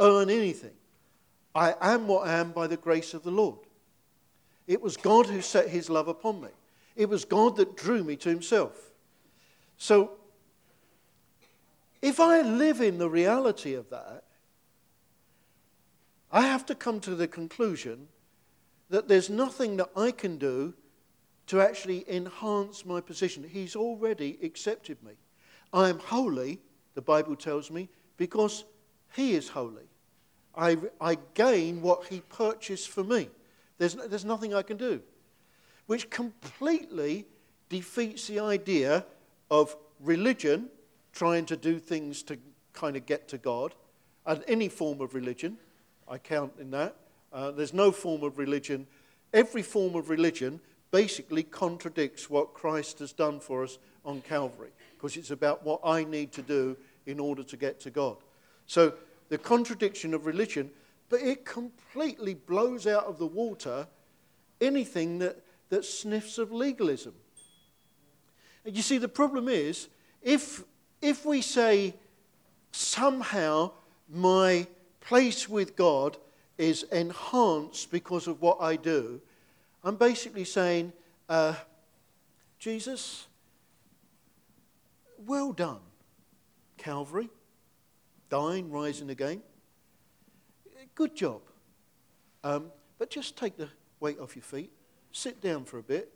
earn 0.00 0.28
anything. 0.28 0.74
I 1.54 1.74
am 1.80 2.08
what 2.08 2.26
I 2.26 2.34
am 2.34 2.52
by 2.52 2.66
the 2.66 2.76
grace 2.76 3.14
of 3.14 3.22
the 3.22 3.30
Lord. 3.30 3.58
It 4.66 4.80
was 4.80 4.96
God 4.96 5.26
who 5.26 5.40
set 5.40 5.68
his 5.68 5.88
love 5.88 6.08
upon 6.08 6.40
me. 6.40 6.48
It 6.96 7.08
was 7.08 7.24
God 7.24 7.56
that 7.56 7.76
drew 7.76 8.04
me 8.04 8.16
to 8.16 8.28
himself. 8.28 8.92
So, 9.78 10.12
if 12.00 12.18
I 12.20 12.42
live 12.42 12.80
in 12.80 12.98
the 12.98 13.08
reality 13.08 13.74
of 13.74 13.88
that, 13.90 14.24
I 16.30 16.42
have 16.42 16.66
to 16.66 16.74
come 16.74 17.00
to 17.00 17.14
the 17.14 17.28
conclusion 17.28 18.08
that 18.90 19.08
there's 19.08 19.30
nothing 19.30 19.76
that 19.76 19.90
I 19.96 20.10
can 20.10 20.38
do 20.38 20.74
to 21.46 21.60
actually 21.60 22.04
enhance 22.08 22.84
my 22.84 23.00
position. 23.00 23.44
He's 23.48 23.76
already 23.76 24.38
accepted 24.42 25.02
me. 25.02 25.12
I 25.72 25.88
am 25.88 25.98
holy, 25.98 26.60
the 26.94 27.02
Bible 27.02 27.36
tells 27.36 27.70
me, 27.70 27.88
because 28.16 28.64
He 29.14 29.34
is 29.34 29.48
holy. 29.48 29.88
I, 30.54 30.76
I 31.00 31.18
gain 31.34 31.82
what 31.82 32.06
He 32.06 32.20
purchased 32.20 32.88
for 32.88 33.04
me. 33.04 33.28
There's, 33.78 33.94
there's 33.94 34.24
nothing 34.24 34.54
I 34.54 34.62
can 34.62 34.76
do. 34.76 35.02
Which 35.92 36.08
completely 36.08 37.26
defeats 37.68 38.26
the 38.26 38.40
idea 38.40 39.04
of 39.50 39.76
religion 40.00 40.70
trying 41.12 41.44
to 41.44 41.54
do 41.54 41.78
things 41.78 42.22
to 42.22 42.38
kind 42.72 42.96
of 42.96 43.04
get 43.04 43.28
to 43.28 43.36
God, 43.36 43.74
and 44.24 44.42
any 44.48 44.70
form 44.70 45.02
of 45.02 45.12
religion. 45.12 45.58
I 46.08 46.16
count 46.16 46.54
in 46.58 46.70
that. 46.70 46.96
Uh, 47.30 47.50
there's 47.50 47.74
no 47.74 47.92
form 47.92 48.22
of 48.22 48.38
religion. 48.38 48.86
Every 49.34 49.60
form 49.60 49.94
of 49.94 50.08
religion 50.08 50.60
basically 50.92 51.42
contradicts 51.42 52.30
what 52.30 52.54
Christ 52.54 53.00
has 53.00 53.12
done 53.12 53.38
for 53.38 53.62
us 53.62 53.76
on 54.02 54.22
Calvary, 54.22 54.70
because 54.96 55.18
it's 55.18 55.30
about 55.30 55.62
what 55.62 55.80
I 55.84 56.04
need 56.04 56.32
to 56.32 56.42
do 56.42 56.74
in 57.04 57.20
order 57.20 57.42
to 57.42 57.56
get 57.58 57.80
to 57.80 57.90
God. 57.90 58.16
So 58.66 58.94
the 59.28 59.36
contradiction 59.36 60.14
of 60.14 60.24
religion, 60.24 60.70
but 61.10 61.20
it 61.20 61.44
completely 61.44 62.32
blows 62.32 62.86
out 62.86 63.04
of 63.04 63.18
the 63.18 63.26
water 63.26 63.86
anything 64.62 65.18
that, 65.18 65.36
that 65.72 65.86
sniffs 65.86 66.36
of 66.36 66.52
legalism. 66.52 67.14
And 68.62 68.76
you 68.76 68.82
see, 68.82 68.98
the 68.98 69.08
problem 69.08 69.48
is 69.48 69.88
if, 70.20 70.64
if 71.00 71.24
we 71.24 71.40
say 71.40 71.94
somehow 72.72 73.70
my 74.06 74.66
place 75.00 75.48
with 75.48 75.74
God 75.74 76.18
is 76.58 76.82
enhanced 76.92 77.90
because 77.90 78.26
of 78.26 78.42
what 78.42 78.58
I 78.60 78.76
do, 78.76 79.22
I'm 79.82 79.96
basically 79.96 80.44
saying, 80.44 80.92
uh, 81.30 81.54
Jesus, 82.58 83.26
well 85.26 85.54
done, 85.54 85.80
Calvary, 86.76 87.30
dying, 88.28 88.70
rising 88.70 89.08
again. 89.08 89.40
Good 90.94 91.16
job. 91.16 91.40
Um, 92.44 92.70
but 92.98 93.08
just 93.08 93.38
take 93.38 93.56
the 93.56 93.70
weight 94.00 94.18
off 94.20 94.36
your 94.36 94.42
feet, 94.42 94.70
sit 95.12 95.40
down 95.40 95.64
for 95.64 95.78
a 95.78 95.82
bit, 95.82 96.12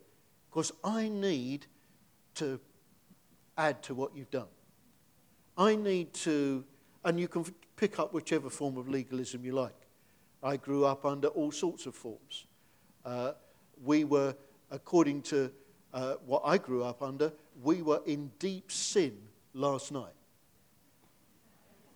because 0.49 0.71
I 0.83 1.07
need 1.07 1.67
to 2.35 2.59
add 3.57 3.81
to 3.83 3.95
what 3.95 4.15
you've 4.15 4.31
done. 4.31 4.47
I 5.57 5.75
need 5.75 6.13
to, 6.13 6.63
and 7.03 7.19
you 7.19 7.27
can 7.27 7.45
pick 7.75 7.99
up 7.99 8.13
whichever 8.13 8.49
form 8.49 8.77
of 8.77 8.89
legalism 8.89 9.45
you 9.45 9.53
like. 9.53 9.73
I 10.43 10.57
grew 10.57 10.85
up 10.85 11.05
under 11.05 11.29
all 11.29 11.51
sorts 11.51 11.85
of 11.85 11.95
forms. 11.95 12.45
Uh, 13.03 13.31
we 13.83 14.03
were, 14.03 14.35
according 14.69 15.21
to 15.23 15.51
uh, 15.93 16.15
what 16.25 16.43
I 16.45 16.57
grew 16.57 16.83
up 16.83 17.01
under, 17.01 17.31
we 17.63 17.81
were 17.81 18.01
in 18.05 18.31
deep 18.37 18.71
sin 18.71 19.17
last 19.53 19.91
night. 19.91 20.13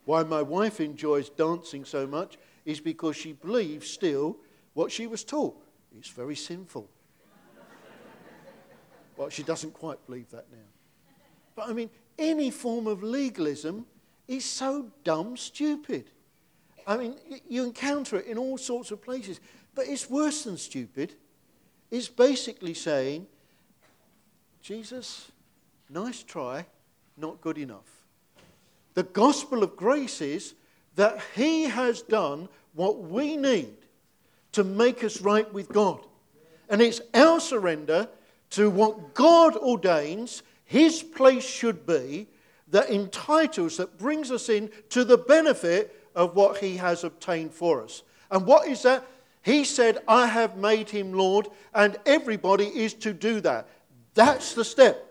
Why 0.05 0.23
my 0.23 0.41
wife 0.41 0.79
enjoys 0.79 1.29
dancing 1.29 1.85
so 1.85 2.07
much 2.07 2.37
is 2.65 2.79
because 2.79 3.15
she 3.15 3.33
believes 3.33 3.89
still 3.89 4.37
what 4.73 4.91
she 4.91 5.05
was 5.05 5.23
taught. 5.23 5.55
It's 5.97 6.09
very 6.09 6.35
sinful. 6.35 6.89
well, 9.17 9.29
she 9.29 9.43
doesn't 9.43 9.73
quite 9.73 10.03
believe 10.05 10.29
that 10.31 10.45
now. 10.51 10.57
But 11.55 11.69
I 11.69 11.73
mean, 11.73 11.89
any 12.17 12.51
form 12.51 12.87
of 12.87 13.03
legalism 13.03 13.85
is 14.27 14.45
so 14.45 14.91
dumb 15.03 15.35
stupid. 15.35 16.09
I 16.87 16.97
mean, 16.97 17.15
you 17.47 17.63
encounter 17.63 18.17
it 18.17 18.25
in 18.25 18.37
all 18.37 18.57
sorts 18.57 18.91
of 18.91 19.01
places, 19.01 19.39
but 19.75 19.87
it's 19.87 20.09
worse 20.09 20.43
than 20.43 20.57
stupid. 20.57 21.13
It's 21.89 22.07
basically 22.07 22.73
saying, 22.73 23.27
Jesus, 24.61 25.31
nice 25.89 26.23
try, 26.23 26.65
not 27.17 27.41
good 27.41 27.57
enough. 27.57 28.05
The 28.93 29.03
gospel 29.03 29.63
of 29.63 29.75
grace 29.75 30.21
is 30.21 30.55
that 30.95 31.19
He 31.35 31.65
has 31.65 32.01
done 32.01 32.49
what 32.73 32.99
we 32.99 33.37
need 33.37 33.80
to 34.53 34.63
make 34.63 35.03
us 35.03 35.21
right 35.21 35.51
with 35.53 35.69
God. 35.69 35.99
And 36.69 36.81
it's 36.81 37.01
our 37.13 37.39
surrender 37.39 38.07
to 38.51 38.69
what 38.69 39.13
God 39.13 39.55
ordains 39.57 40.43
His 40.65 41.03
place 41.03 41.47
should 41.47 41.85
be 41.85 42.27
that 42.69 42.89
entitles, 42.89 43.77
that 43.77 43.97
brings 43.97 44.31
us 44.31 44.49
in 44.49 44.69
to 44.89 45.03
the 45.03 45.17
benefit 45.17 46.09
of 46.15 46.35
what 46.35 46.57
He 46.57 46.77
has 46.77 47.03
obtained 47.03 47.53
for 47.53 47.83
us. 47.83 48.03
And 48.29 48.45
what 48.45 48.67
is 48.67 48.83
that? 48.83 49.05
He 49.43 49.63
said, 49.63 49.99
I 50.07 50.27
have 50.27 50.57
made 50.57 50.89
him 50.89 51.13
Lord, 51.13 51.47
and 51.73 51.97
everybody 52.05 52.67
is 52.67 52.93
to 52.95 53.13
do 53.13 53.41
that. 53.41 53.67
That's 54.13 54.53
the 54.53 54.63
step. 54.63 55.03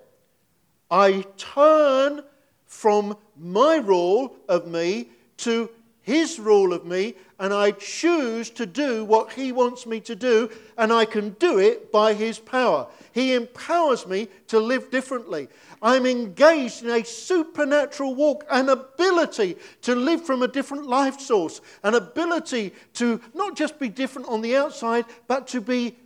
I 0.90 1.24
turn 1.36 2.22
from 2.66 3.16
my 3.36 3.76
rule 3.76 4.36
of 4.48 4.68
me 4.68 5.08
to 5.38 5.68
his 6.02 6.38
rule 6.38 6.72
of 6.72 6.84
me, 6.84 7.14
and 7.40 7.54
I 7.54 7.70
choose 7.70 8.50
to 8.50 8.66
do 8.66 9.02
what 9.04 9.32
he 9.32 9.50
wants 9.50 9.86
me 9.86 9.98
to 10.00 10.14
do, 10.14 10.50
and 10.76 10.92
I 10.92 11.06
can 11.06 11.30
do 11.40 11.58
it 11.58 11.90
by 11.90 12.12
his 12.12 12.38
power. 12.38 12.86
He 13.12 13.32
empowers 13.32 14.06
me 14.06 14.28
to 14.48 14.60
live 14.60 14.90
differently. 14.90 15.48
I'm 15.80 16.04
engaged 16.04 16.84
in 16.84 16.90
a 16.90 17.02
supernatural 17.02 18.14
walk, 18.14 18.44
an 18.50 18.68
ability 18.68 19.56
to 19.82 19.94
live 19.94 20.24
from 20.24 20.42
a 20.42 20.48
different 20.48 20.86
life 20.86 21.18
source, 21.18 21.62
an 21.82 21.94
ability 21.94 22.74
to 22.94 23.20
not 23.34 23.56
just 23.56 23.78
be 23.78 23.88
different 23.88 24.28
on 24.28 24.42
the 24.42 24.54
outside, 24.54 25.06
but 25.26 25.48
to 25.48 25.62
be, 25.62 25.96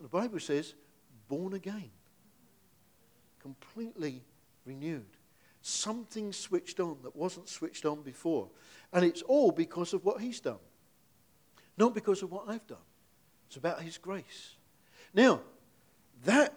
the 0.00 0.08
Bible 0.08 0.38
says, 0.38 0.74
born 1.28 1.54
again, 1.54 1.90
completely 3.40 4.22
renewed. 4.66 5.06
Something 5.62 6.30
switched 6.34 6.78
on 6.78 6.98
that 7.04 7.16
wasn't 7.16 7.48
switched 7.48 7.86
on 7.86 8.02
before. 8.02 8.50
And 8.92 9.02
it's 9.02 9.22
all 9.22 9.50
because 9.50 9.94
of 9.94 10.04
what 10.04 10.20
He's 10.20 10.40
done, 10.40 10.58
not 11.76 11.94
because 11.94 12.22
of 12.22 12.30
what 12.30 12.44
I've 12.48 12.66
done. 12.66 12.78
It's 13.46 13.56
about 13.56 13.82
His 13.82 13.98
grace. 13.98 14.54
Now, 15.12 15.40
that 16.24 16.52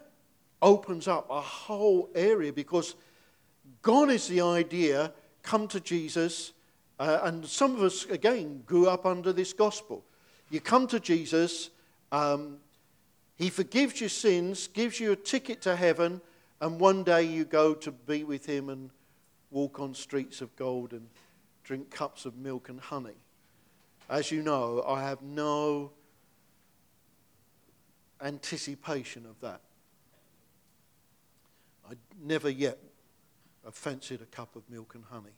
opens 0.62 1.08
up 1.08 1.30
a 1.30 1.42
whole 1.42 2.10
area 2.16 2.52
because 2.52 2.96
gone 3.82 4.10
is 4.10 4.28
the 4.28 4.42
idea 4.42 5.12
come 5.44 5.68
to 5.70 5.80
Jesus. 5.80 6.54
Uh, 7.00 7.20
and 7.24 7.46
some 7.46 7.76
of 7.76 7.84
us, 7.84 8.06
again, 8.06 8.64
grew 8.66 8.88
up 8.88 9.06
under 9.06 9.32
this 9.32 9.54
gospel. 9.54 10.04
You 10.50 10.60
come 10.60 10.88
to 10.88 11.00
Jesus, 11.00 11.70
um, 12.12 12.58
He 13.36 13.50
forgives 13.50 14.00
your 14.00 14.10
sins, 14.10 14.68
gives 14.68 15.00
you 15.00 15.12
a 15.12 15.16
ticket 15.16 15.62
to 15.64 15.76
heaven, 15.76 16.22
and 16.60 16.80
one 16.80 17.04
day 17.04 17.24
you 17.24 17.46
go 17.46 17.74
to 17.76 17.92
be 17.92 18.24
with 18.24 18.46
Him 18.46 18.70
and 18.70 18.90
walk 19.52 19.80
on 19.80 19.94
streets 19.94 20.42
of 20.42 20.56
gold 20.56 20.94
and 20.94 21.08
drink 21.64 21.92
cups 21.92 22.26
of 22.26 22.36
milk 22.38 22.70
and 22.70 22.80
honey. 22.80 23.18
As 24.10 24.32
you 24.32 24.42
know, 24.42 24.84
I 24.88 25.04
have 25.04 25.22
no 25.22 25.92
anticipation 28.22 29.26
of 29.26 29.40
that. 29.42 29.62
I 31.90 31.94
never 32.22 32.50
yet 32.50 32.78
have 33.66 33.76
fancied 33.76 34.22
a 34.22 34.26
cup 34.26 34.56
of 34.56 34.64
milk 34.70 34.96
and 34.96 35.04
honey. 35.06 35.36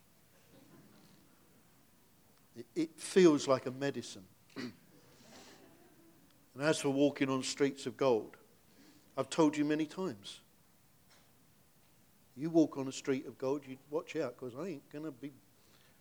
It, 2.56 2.66
it 2.76 2.90
feels 2.98 3.48
like 3.48 3.66
a 3.66 3.72
medicine. 3.72 4.26
and 4.56 4.74
as 6.62 6.80
for 6.80 6.90
walking 6.90 7.30
on 7.30 7.42
streets 7.44 7.86
of 7.86 7.98
gold, 7.98 8.38
I've 9.18 9.30
told 9.30 9.58
you 9.58 9.66
many 9.66 9.86
times. 9.86 10.42
You 12.36 12.50
walk 12.50 12.78
on 12.78 12.88
a 12.88 12.92
street 12.92 13.26
of 13.28 13.38
gold, 13.38 13.64
you 13.68 13.78
watch 13.90 14.16
out 14.16 14.36
because 14.40 14.56
I 14.56 14.68
ain't 14.68 14.90
going 14.92 15.06
to 15.06 15.12
be 15.12 15.32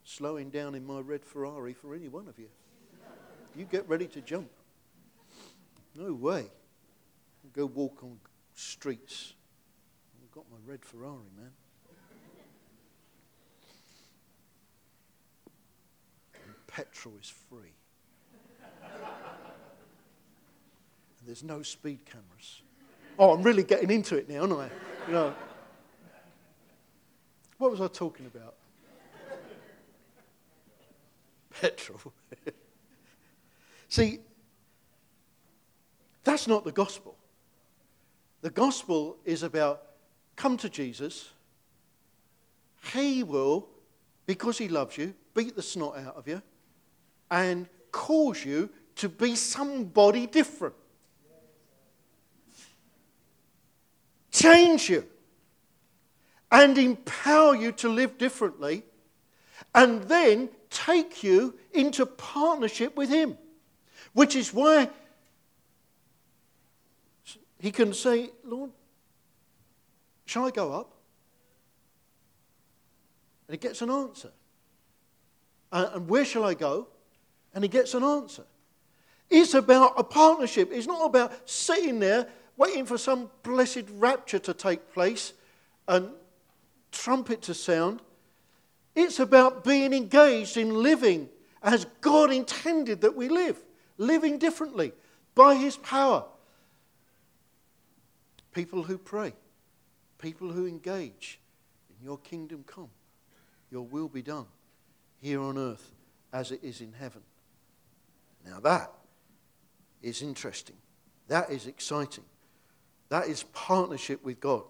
slowing 0.08 0.48
down 0.48 0.74
in 0.74 0.86
my 0.86 1.00
red 1.00 1.22
Ferrari 1.22 1.74
for 1.74 1.94
any 1.94 2.08
one 2.08 2.28
of 2.28 2.38
you. 2.38 2.48
You 3.54 3.64
get 3.64 3.88
ready 3.88 4.06
to 4.06 4.20
jump. 4.20 4.48
No 5.94 6.12
way. 6.12 6.46
Go 7.52 7.66
walk 7.66 8.02
on 8.02 8.18
streets 8.54 9.34
I've 10.28 10.34
got 10.34 10.44
my 10.50 10.58
red 10.66 10.84
Ferrari, 10.84 11.30
man. 11.36 11.50
And 16.34 16.54
petrol 16.66 17.14
is 17.20 17.32
free. 17.48 17.72
and 21.18 21.26
there's 21.26 21.42
no 21.42 21.62
speed 21.62 22.04
cameras. 22.04 22.62
Oh, 23.18 23.32
I'm 23.32 23.42
really 23.42 23.62
getting 23.62 23.90
into 23.90 24.16
it 24.16 24.28
now, 24.28 24.40
aren't 24.40 24.52
I? 24.52 24.70
You 25.06 25.12
know. 25.14 25.34
What 27.56 27.70
was 27.70 27.80
I 27.80 27.88
talking 27.88 28.26
about? 28.26 28.57
Petrol. 31.60 32.12
See, 33.88 34.20
that's 36.24 36.46
not 36.46 36.64
the 36.64 36.72
gospel. 36.72 37.16
The 38.42 38.50
gospel 38.50 39.16
is 39.24 39.42
about 39.42 39.82
come 40.36 40.56
to 40.58 40.68
Jesus. 40.68 41.30
He 42.92 43.22
will, 43.22 43.68
because 44.26 44.58
he 44.58 44.68
loves 44.68 44.96
you, 44.96 45.14
beat 45.34 45.56
the 45.56 45.62
snot 45.62 45.98
out 45.98 46.16
of 46.16 46.28
you 46.28 46.40
and 47.30 47.68
cause 47.90 48.44
you 48.44 48.70
to 48.96 49.08
be 49.08 49.34
somebody 49.34 50.26
different. 50.26 50.74
Change 54.30 54.90
you 54.90 55.04
and 56.50 56.78
empower 56.78 57.56
you 57.56 57.72
to 57.72 57.88
live 57.88 58.16
differently, 58.18 58.84
and 59.74 60.02
then 60.04 60.48
take 60.70 61.22
you 61.22 61.54
into 61.72 62.06
partnership 62.06 62.96
with 62.96 63.08
Him. 63.10 63.36
Which 64.12 64.36
is 64.36 64.52
why 64.52 64.88
he 67.60 67.72
can 67.72 67.92
say, 67.92 68.30
Lord, 68.44 68.70
shall 70.26 70.46
I 70.46 70.50
go 70.50 70.72
up? 70.72 70.94
And 73.46 73.54
he 73.54 73.58
gets 73.58 73.82
an 73.82 73.90
answer. 73.90 74.30
Uh, 75.72 75.90
and 75.94 76.08
where 76.08 76.24
shall 76.24 76.44
I 76.44 76.54
go? 76.54 76.88
And 77.54 77.64
he 77.64 77.68
gets 77.68 77.94
an 77.94 78.04
answer. 78.04 78.44
It's 79.28 79.54
about 79.54 79.94
a 79.96 80.04
partnership. 80.04 80.70
It's 80.72 80.86
not 80.86 81.04
about 81.04 81.48
sitting 81.48 81.98
there 81.98 82.28
waiting 82.56 82.86
for 82.86 82.98
some 82.98 83.30
blessed 83.42 83.84
rapture 83.94 84.38
to 84.38 84.54
take 84.54 84.92
place 84.92 85.32
and 85.86 86.10
trumpet 86.92 87.42
to 87.42 87.54
sound. 87.54 88.00
It's 88.94 89.20
about 89.20 89.64
being 89.64 89.92
engaged 89.92 90.56
in 90.56 90.82
living 90.82 91.28
as 91.62 91.86
God 92.00 92.32
intended 92.32 93.00
that 93.02 93.16
we 93.16 93.28
live, 93.28 93.58
living 93.96 94.38
differently 94.38 94.92
by 95.34 95.54
His 95.54 95.76
power. 95.76 96.24
People 98.52 98.82
who 98.82 98.98
pray, 98.98 99.34
people 100.18 100.50
who 100.50 100.66
engage 100.66 101.38
in 101.90 102.04
your 102.04 102.18
kingdom 102.18 102.64
come, 102.66 102.90
your 103.70 103.82
will 103.82 104.08
be 104.08 104.22
done 104.22 104.46
here 105.20 105.40
on 105.40 105.58
earth 105.58 105.92
as 106.32 106.50
it 106.50 106.60
is 106.62 106.80
in 106.80 106.92
heaven. 106.92 107.22
Now 108.44 108.60
that 108.60 108.92
is 110.02 110.22
interesting. 110.22 110.76
That 111.28 111.50
is 111.50 111.66
exciting. 111.66 112.24
That 113.10 113.28
is 113.28 113.42
partnership 113.52 114.24
with 114.24 114.40
God. 114.40 114.62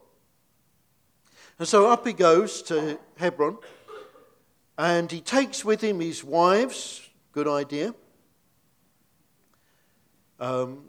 And 1.59 1.67
so 1.67 1.91
up 1.91 2.07
he 2.07 2.13
goes 2.13 2.63
to 2.63 2.99
Hebron, 3.17 3.59
and 4.79 5.11
he 5.11 5.21
takes 5.21 5.65
with 5.65 5.83
him 5.83 5.99
his 5.99 6.23
wives. 6.23 7.03
Good 7.33 7.49
idea. 7.49 7.95
Um, 10.39 10.85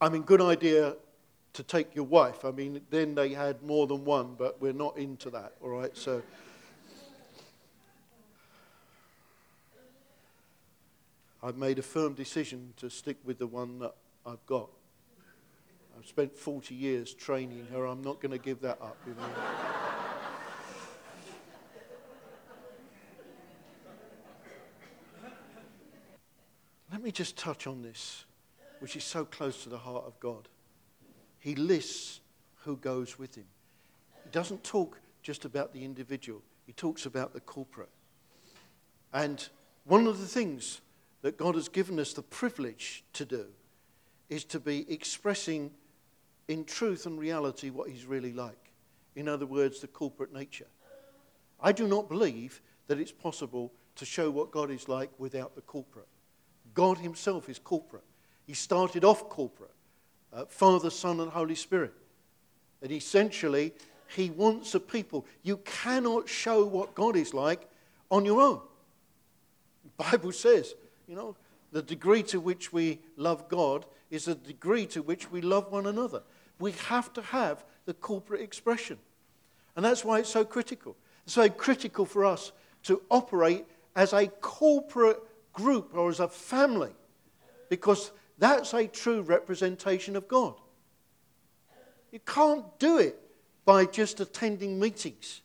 I 0.00 0.08
mean, 0.08 0.22
good 0.22 0.40
idea 0.40 0.96
to 1.52 1.62
take 1.62 1.94
your 1.94 2.06
wife. 2.06 2.46
I 2.46 2.50
mean, 2.50 2.80
then 2.90 3.14
they 3.14 3.28
had 3.28 3.62
more 3.62 3.86
than 3.86 4.04
one, 4.04 4.34
but 4.38 4.60
we're 4.60 4.72
not 4.72 4.96
into 4.96 5.28
that, 5.30 5.52
all 5.62 5.68
right? 5.68 5.94
So. 5.96 6.22
I've 11.42 11.58
made 11.58 11.78
a 11.78 11.82
firm 11.82 12.14
decision 12.14 12.72
to 12.78 12.88
stick 12.88 13.18
with 13.22 13.38
the 13.38 13.46
one 13.46 13.78
that 13.80 13.94
I've 14.24 14.44
got. 14.46 14.70
I've 15.96 16.06
spent 16.06 16.34
40 16.34 16.74
years 16.74 17.12
training 17.12 17.66
her. 17.70 17.84
I'm 17.84 18.02
not 18.02 18.22
going 18.22 18.32
to 18.32 18.38
give 18.38 18.62
that 18.62 18.80
up. 18.80 18.96
You 19.06 19.12
know? 19.12 20.23
Let 26.94 27.02
me 27.02 27.10
just 27.10 27.36
touch 27.36 27.66
on 27.66 27.82
this, 27.82 28.24
which 28.78 28.94
is 28.94 29.02
so 29.02 29.24
close 29.24 29.64
to 29.64 29.68
the 29.68 29.78
heart 29.78 30.04
of 30.06 30.20
God. 30.20 30.48
He 31.40 31.56
lists 31.56 32.20
who 32.62 32.76
goes 32.76 33.18
with 33.18 33.34
him. 33.34 33.46
He 34.22 34.30
doesn't 34.30 34.62
talk 34.62 35.00
just 35.20 35.44
about 35.44 35.72
the 35.72 35.84
individual, 35.84 36.40
he 36.64 36.72
talks 36.72 37.04
about 37.04 37.32
the 37.32 37.40
corporate. 37.40 37.90
And 39.12 39.44
one 39.82 40.06
of 40.06 40.20
the 40.20 40.26
things 40.28 40.82
that 41.22 41.36
God 41.36 41.56
has 41.56 41.68
given 41.68 41.98
us 41.98 42.12
the 42.12 42.22
privilege 42.22 43.02
to 43.14 43.24
do 43.24 43.46
is 44.28 44.44
to 44.44 44.60
be 44.60 44.88
expressing 44.88 45.72
in 46.46 46.64
truth 46.64 47.06
and 47.06 47.18
reality 47.18 47.70
what 47.70 47.90
He's 47.90 48.06
really 48.06 48.32
like. 48.32 48.70
In 49.16 49.28
other 49.28 49.46
words, 49.46 49.80
the 49.80 49.88
corporate 49.88 50.32
nature. 50.32 50.68
I 51.60 51.72
do 51.72 51.88
not 51.88 52.08
believe 52.08 52.62
that 52.86 53.00
it's 53.00 53.10
possible 53.10 53.72
to 53.96 54.04
show 54.04 54.30
what 54.30 54.52
God 54.52 54.70
is 54.70 54.88
like 54.88 55.10
without 55.18 55.56
the 55.56 55.60
corporate. 55.62 56.06
God 56.74 56.98
Himself 56.98 57.48
is 57.48 57.58
corporate. 57.58 58.04
He 58.46 58.54
started 58.54 59.04
off 59.04 59.28
corporate 59.28 59.70
uh, 60.32 60.44
Father, 60.46 60.90
Son, 60.90 61.20
and 61.20 61.30
Holy 61.30 61.54
Spirit. 61.54 61.92
And 62.82 62.90
essentially, 62.90 63.72
He 64.08 64.30
wants 64.30 64.74
a 64.74 64.80
people. 64.80 65.26
You 65.42 65.58
cannot 65.58 66.28
show 66.28 66.64
what 66.64 66.94
God 66.94 67.16
is 67.16 67.32
like 67.32 67.68
on 68.10 68.24
your 68.24 68.40
own. 68.40 68.60
The 69.84 70.04
Bible 70.04 70.32
says 70.32 70.74
you 71.06 71.14
know, 71.14 71.36
the 71.72 71.82
degree 71.82 72.22
to 72.24 72.40
which 72.40 72.72
we 72.72 73.00
love 73.16 73.48
God 73.48 73.84
is 74.10 74.26
the 74.26 74.34
degree 74.34 74.86
to 74.86 75.02
which 75.02 75.30
we 75.30 75.40
love 75.40 75.70
one 75.70 75.86
another. 75.86 76.22
We 76.58 76.72
have 76.72 77.12
to 77.14 77.22
have 77.22 77.64
the 77.84 77.94
corporate 77.94 78.40
expression. 78.40 78.98
And 79.76 79.84
that's 79.84 80.04
why 80.04 80.20
it's 80.20 80.30
so 80.30 80.44
critical. 80.44 80.96
It's 81.24 81.34
so 81.34 81.48
critical 81.48 82.06
for 82.06 82.24
us 82.24 82.52
to 82.84 83.02
operate 83.10 83.66
as 83.96 84.12
a 84.12 84.28
corporate 84.28 85.18
group 85.54 85.94
or 85.94 86.10
as 86.10 86.20
a 86.20 86.28
family 86.28 86.92
because 87.70 88.12
that's 88.38 88.74
a 88.74 88.86
true 88.86 89.22
representation 89.22 90.16
of 90.16 90.28
God. 90.28 90.54
You 92.12 92.20
can't 92.20 92.78
do 92.78 92.98
it 92.98 93.18
by 93.64 93.86
just 93.86 94.20
attending 94.20 94.78
meetings, 94.78 95.40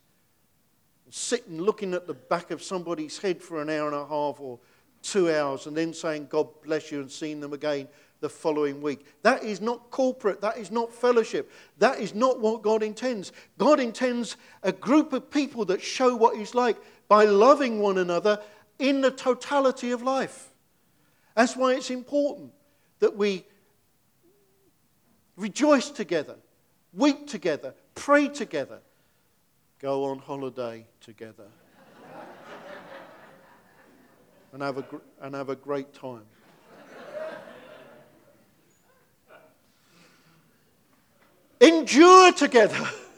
sitting 1.10 1.62
looking 1.62 1.93
at 1.93 2.06
the 2.06 2.13
back 2.13 2.52
of 2.52 2.62
somebody's 2.62 3.17
head 3.17 3.41
for 3.41 3.62
an 3.62 3.69
hour 3.69 3.88
and 3.88 3.95
a 3.95 4.06
half 4.06 4.39
or 4.39 4.60
two 5.02 5.32
hours 5.34 5.65
and 5.65 5.76
then 5.76 5.93
saying, 5.93 6.28
God 6.30 6.48
bless 6.63 6.91
you, 6.91 7.00
and 7.00 7.10
seeing 7.10 7.39
them 7.39 7.54
again 7.54 7.88
the 8.19 8.30
following 8.30 8.82
week. 8.82 9.06
That 9.24 9.43
is 9.43 9.62
not 9.62 9.89
corporate. 9.91 10.41
That 10.41 10.58
is 10.58 10.72
not 10.72 10.93
fellowship. 10.93 11.52
That 11.78 12.00
is 12.00 12.13
not 12.13 12.39
what 12.39 12.62
God 12.62 12.84
intends. 12.84 13.32
God 13.58 13.80
intends 13.80 14.36
a 14.63 14.72
group 14.72 15.13
of 15.13 15.32
people 15.32 15.63
that 15.65 15.82
show 15.82 16.15
what 16.15 16.38
He's 16.38 16.54
like 16.54 16.78
by 17.08 17.26
loving 17.26 17.80
one 17.80 17.98
another 17.98 18.39
in 18.80 19.02
the 19.02 19.12
totality 19.12 19.92
of 19.92 20.02
life. 20.02 20.50
That's 21.36 21.56
why 21.56 21.76
it's 21.76 21.92
important 21.92 22.52
that 23.00 23.15
we 23.15 23.46
rejoice 25.36 25.89
together, 25.89 26.36
weep 26.94 27.28
together, 27.28 27.74
pray 27.96 28.30
together, 28.30 28.80
go 29.80 30.06
on 30.06 30.20
holiday 30.20 30.86
together 31.02 31.48
and 34.54 34.62
have 34.62 34.78
a, 34.78 34.86
and 35.22 35.36
have 35.36 35.50
a 35.50 35.56
great 35.56 35.94
time. 35.94 36.26
Endure 41.62 42.32
together. 42.32 42.89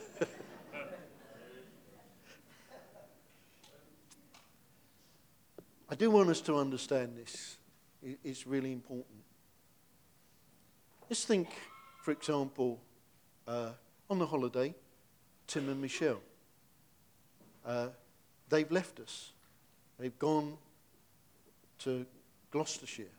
I 5.92 5.94
do 5.94 6.10
want 6.10 6.30
us 6.30 6.40
to 6.42 6.56
understand 6.56 7.18
this. 7.18 7.58
It's 8.24 8.46
really 8.46 8.72
important. 8.72 9.18
Let's 11.10 11.26
think, 11.26 11.50
for 12.00 12.12
example, 12.12 12.80
uh, 13.46 13.72
on 14.08 14.18
the 14.18 14.24
holiday, 14.24 14.74
Tim 15.46 15.68
and 15.68 15.82
Michelle. 15.82 16.22
Uh, 17.66 17.88
they've 18.48 18.72
left 18.72 19.00
us. 19.00 19.32
They've 19.98 20.18
gone 20.18 20.56
to 21.80 22.06
Gloucestershire. 22.50 23.12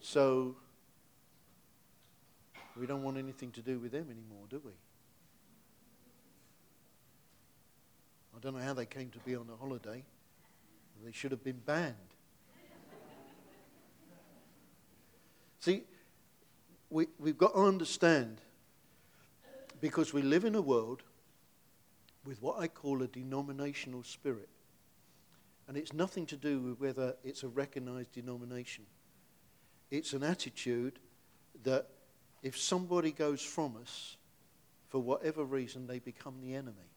So 0.00 0.56
we 2.74 2.86
don't 2.86 3.02
want 3.02 3.18
anything 3.18 3.50
to 3.50 3.60
do 3.60 3.78
with 3.78 3.92
them 3.92 4.06
anymore, 4.10 4.46
do 4.48 4.62
we? 4.64 4.72
I 8.34 8.40
don't 8.40 8.56
know 8.56 8.64
how 8.64 8.72
they 8.72 8.86
came 8.86 9.10
to 9.10 9.18
be 9.18 9.36
on 9.36 9.46
a 9.52 9.56
holiday. 9.58 10.02
They 11.04 11.12
should 11.12 11.30
have 11.30 11.42
been 11.42 11.60
banned. 11.64 11.96
See, 15.60 15.84
we, 16.90 17.06
we've 17.18 17.38
got 17.38 17.54
to 17.54 17.60
understand 17.60 18.40
because 19.80 20.12
we 20.12 20.22
live 20.22 20.44
in 20.44 20.54
a 20.54 20.60
world 20.60 21.02
with 22.24 22.40
what 22.42 22.60
I 22.60 22.68
call 22.68 23.02
a 23.02 23.06
denominational 23.06 24.02
spirit. 24.02 24.48
And 25.68 25.76
it's 25.76 25.92
nothing 25.92 26.26
to 26.26 26.36
do 26.36 26.60
with 26.60 26.80
whether 26.80 27.16
it's 27.24 27.42
a 27.42 27.48
recognized 27.48 28.12
denomination. 28.12 28.84
It's 29.90 30.12
an 30.12 30.22
attitude 30.22 30.98
that 31.64 31.88
if 32.42 32.58
somebody 32.58 33.12
goes 33.12 33.42
from 33.42 33.76
us, 33.80 34.16
for 34.88 35.00
whatever 35.00 35.44
reason, 35.44 35.86
they 35.86 35.98
become 35.98 36.40
the 36.42 36.54
enemy. 36.54 36.90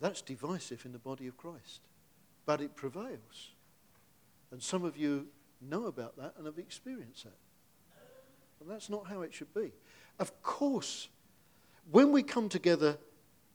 That's 0.00 0.20
divisive 0.20 0.84
in 0.84 0.92
the 0.92 0.98
body 0.98 1.26
of 1.26 1.36
Christ. 1.36 1.80
But 2.46 2.60
it 2.60 2.76
prevails. 2.76 3.50
And 4.50 4.62
some 4.62 4.84
of 4.84 4.96
you 4.96 5.26
know 5.60 5.86
about 5.86 6.16
that 6.16 6.34
and 6.36 6.46
have 6.46 6.58
experienced 6.58 7.24
that. 7.24 7.36
And 8.60 8.70
that's 8.70 8.88
not 8.88 9.06
how 9.06 9.22
it 9.22 9.34
should 9.34 9.52
be. 9.52 9.72
Of 10.18 10.42
course, 10.42 11.08
when 11.90 12.12
we 12.12 12.22
come 12.22 12.48
together 12.48 12.96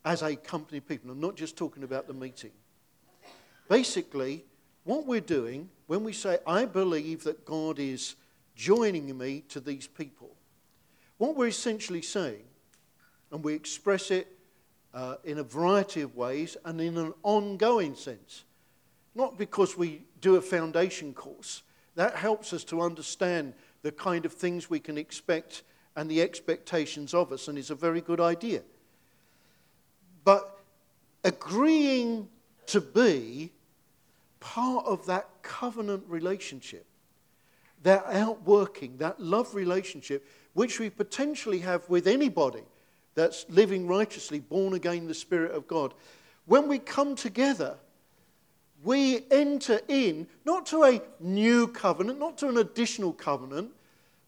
as 0.06 0.22
a 0.22 0.36
company 0.36 0.80
people, 0.80 1.12
I'm 1.12 1.20
not 1.20 1.36
just 1.36 1.58
talking 1.58 1.84
about 1.84 2.08
the 2.08 2.14
meeting. 2.14 2.52
Basically, 3.68 4.46
what 4.84 5.06
we're 5.06 5.22
doing 5.22 5.70
when 5.88 6.04
we 6.04 6.14
say, 6.14 6.40
I 6.46 6.66
believe 6.66 7.24
that 7.24 7.46
God 7.46 7.80
is 7.80 8.16
joining 8.56 9.18
me 9.18 9.44
to 9.50 9.60
these 9.60 9.88
people, 9.88 10.36
what 11.18 11.36
we're 11.36 11.48
essentially 11.48 12.02
saying, 12.02 12.44
and 13.32 13.44
we 13.44 13.54
express 13.54 14.12
it 14.12 14.28
uh, 14.94 15.16
in 15.24 15.38
a 15.38 15.44
variety 15.44 16.02
of 16.02 16.16
ways 16.16 16.58
and 16.66 16.82
in 16.82 16.98
an 16.98 17.14
ongoing 17.24 17.96
sense, 17.96 18.44
not 19.16 19.38
because 19.38 19.78
we 19.78 20.04
do 20.20 20.36
a 20.36 20.42
foundation 20.42 21.14
course, 21.14 21.64
that 21.96 22.16
helps 22.16 22.54
us 22.54 22.64
to 22.66 22.82
understand 22.82 23.54
the 23.82 23.92
kind 23.92 24.26
of 24.26 24.34
things 24.34 24.70
we 24.70 24.80
can 24.80 24.98
expect 24.98 25.64
and 25.96 26.10
the 26.10 26.22
expectations 26.22 27.14
of 27.14 27.32
us, 27.32 27.48
and 27.48 27.58
is 27.58 27.70
a 27.70 27.76
very 27.76 28.00
good 28.00 28.22
idea. 28.22 28.62
But 30.24 30.58
agreeing 31.24 32.30
to 32.68 32.80
be 32.80 33.52
part 34.40 34.86
of 34.86 35.06
that 35.08 35.28
covenant 35.42 36.04
relationship, 36.08 36.86
that 37.84 38.06
outworking, 38.06 38.98
that 38.98 39.20
love 39.20 39.54
relationship, 39.54 40.26
which 40.54 40.80
we 40.80 40.90
potentially 40.90 41.60
have 41.60 41.88
with 41.90 42.08
anybody 42.08 42.64
that's 43.16 43.46
living 43.50 43.88
righteously, 43.88 44.40
born 44.40 44.74
again, 44.74 45.08
the 45.08 45.14
Spirit 45.14 45.52
of 45.52 45.68
God. 45.68 45.94
When 46.46 46.68
we 46.68 46.80
come 46.80 47.16
together, 47.16 47.76
we 48.84 49.26
enter 49.30 49.80
in 49.88 50.28
not 50.46 50.66
to 50.68 50.84
a 50.84 51.02
new 51.20 51.68
covenant, 51.68 52.20
not 52.20 52.38
to 52.40 52.50
an 52.50 52.58
additional 52.58 53.14
covenant, 53.14 53.72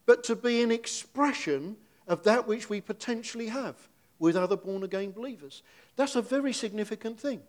but 0.05 0.23
to 0.25 0.35
be 0.35 0.61
an 0.61 0.71
expression 0.71 1.77
of 2.07 2.23
that 2.23 2.47
which 2.47 2.69
we 2.69 2.81
potentially 2.81 3.47
have 3.47 3.75
with 4.19 4.35
other 4.35 4.57
born 4.57 4.83
again 4.83 5.11
believers. 5.11 5.63
That's 5.95 6.15
a 6.15 6.21
very 6.21 6.53
significant 6.53 7.19
thing. 7.19 7.41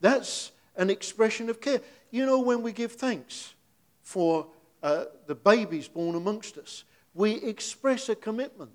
That's 0.00 0.52
an 0.76 0.90
expression 0.90 1.48
of 1.48 1.60
care. 1.60 1.80
You 2.10 2.26
know, 2.26 2.40
when 2.40 2.62
we 2.62 2.72
give 2.72 2.92
thanks 2.92 3.54
for 4.02 4.46
uh, 4.82 5.06
the 5.26 5.34
babies 5.34 5.88
born 5.88 6.14
amongst 6.14 6.58
us, 6.58 6.84
we 7.14 7.36
express 7.36 8.08
a 8.08 8.14
commitment. 8.14 8.70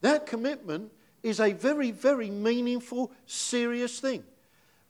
That 0.00 0.26
commitment 0.26 0.90
is 1.22 1.40
a 1.40 1.52
very, 1.52 1.90
very 1.90 2.30
meaningful, 2.30 3.12
serious 3.26 4.00
thing. 4.00 4.24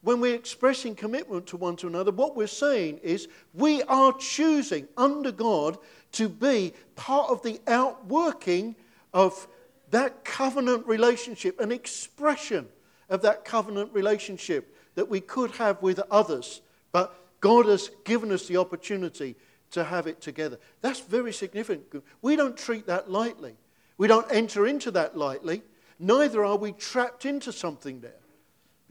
When 0.03 0.21
we're 0.21 0.35
expressing 0.35 0.97
commitment 0.97 1.47
to 1.49 1.57
one 1.57 1.77
to 1.77 1.87
another, 1.87 2.11
what 2.11 2.37
we're 2.37 2.49
saying 2.49 2.99
is 3.03 3.29
we 3.55 3.83
are 3.85 4.13
choosing 4.13 4.89
under 4.97 5.31
God 5.31 5.79
to 6.13 6.29
be 6.29 6.75
part 6.97 7.31
of 7.31 7.43
the 7.43 7.61
outworking 7.69 8.75
of 9.15 9.47
that 9.91 10.25
covenant 10.25 10.87
relationship, 10.87 11.61
an 11.61 11.71
expression 11.71 12.69
of 13.09 13.23
that 13.23 13.45
covenant 13.45 13.93
relationship 13.93 14.75
that 14.97 15.09
we 15.09 15.21
could 15.21 15.53
have 15.53 15.81
with 15.83 16.01
others. 16.11 16.63
But 16.91 17.15
God 17.41 17.67
has 17.67 17.91
given 18.05 18.33
us 18.33 18.49
the 18.49 18.57
opportunity 18.57 19.37
to 19.71 19.85
have 19.85 20.09
it 20.09 20.21
together. 20.21 20.59
That's 20.81 21.01
very 21.01 21.33
significant. 21.33 22.05
We 22.23 22.35
don't 22.35 22.57
treat 22.57 22.87
that 22.87 23.09
lightly. 23.09 23.55
We 23.99 24.09
don't 24.09 24.27
enter 24.33 24.67
into 24.67 24.91
that 24.93 25.17
lightly. 25.17 25.63
Neither 25.99 26.45
are 26.45 26.57
we 26.57 26.73
trapped 26.73 27.25
into 27.25 27.53
something 27.53 28.01
there 28.01 28.22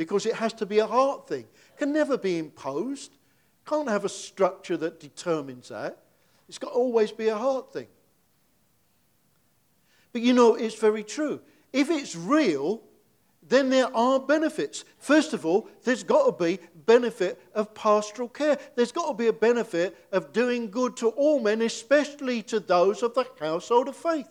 because 0.06 0.26
it 0.26 0.34
has 0.34 0.52
to 0.54 0.66
be 0.66 0.80
a 0.80 0.88
heart 0.88 1.28
thing. 1.28 1.42
It 1.42 1.78
can 1.78 1.94
never 1.94 2.18
be 2.18 2.40
imposed. 2.40 3.12
Can't 3.68 3.88
have 3.88 4.04
a 4.04 4.10
structure 4.10 4.76
that 4.78 5.00
determines 5.00 5.70
that. 5.70 6.00
It's 6.50 6.58
got 6.58 6.70
to 6.70 6.74
always 6.74 7.12
be 7.12 7.28
a 7.28 7.38
heart 7.38 7.72
thing. 7.72 7.88
But 10.12 10.24
you 10.24 10.34
know, 10.34 10.56
it's 10.56 10.76
very 10.76 11.04
true. 11.04 11.40
If 11.72 11.92
it's 11.92 12.16
real, 12.16 12.82
then 13.48 13.70
there 13.70 13.96
are 13.96 14.20
benefits. 14.20 14.86
First 14.98 15.34
of 15.34 15.46
all, 15.46 15.68
there's 15.84 16.04
got 16.04 16.26
to 16.26 16.44
be 16.44 16.60
benefit 16.88 17.40
of 17.54 17.74
pastoral 17.76 18.28
care. 18.28 18.58
There's 18.76 18.92
got 18.92 19.08
to 19.08 19.14
be 19.14 19.28
a 19.28 19.34
benefit 19.34 19.96
of 20.12 20.34
doing 20.34 20.72
good 20.72 20.98
to 20.98 21.10
all 21.10 21.40
men, 21.40 21.62
especially 21.62 22.42
to 22.44 22.60
those 22.60 23.04
of 23.04 23.14
the 23.14 23.26
household 23.40 23.88
of 23.88 23.96
faith. 23.96 24.28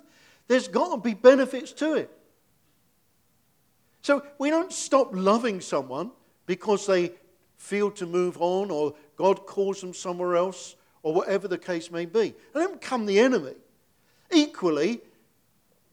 There's 0.48 0.66
got 0.66 0.96
to 0.96 1.00
be 1.00 1.14
benefits 1.14 1.72
to 1.74 1.94
it. 1.94 2.10
So 4.02 4.24
we 4.38 4.50
don't 4.50 4.72
stop 4.72 5.10
loving 5.12 5.60
someone 5.60 6.10
because 6.46 6.86
they 6.86 7.12
feel 7.56 7.90
to 7.92 8.06
move 8.06 8.36
on 8.40 8.70
or 8.70 8.94
God 9.16 9.46
calls 9.46 9.80
them 9.80 9.92
somewhere 9.92 10.36
else 10.36 10.76
or 11.02 11.12
whatever 11.14 11.48
the 11.48 11.58
case 11.58 11.90
may 11.90 12.06
be. 12.06 12.34
They 12.54 12.60
don't 12.60 12.80
become 12.80 13.06
the 13.06 13.20
enemy. 13.20 13.54
Equally, 14.32 15.00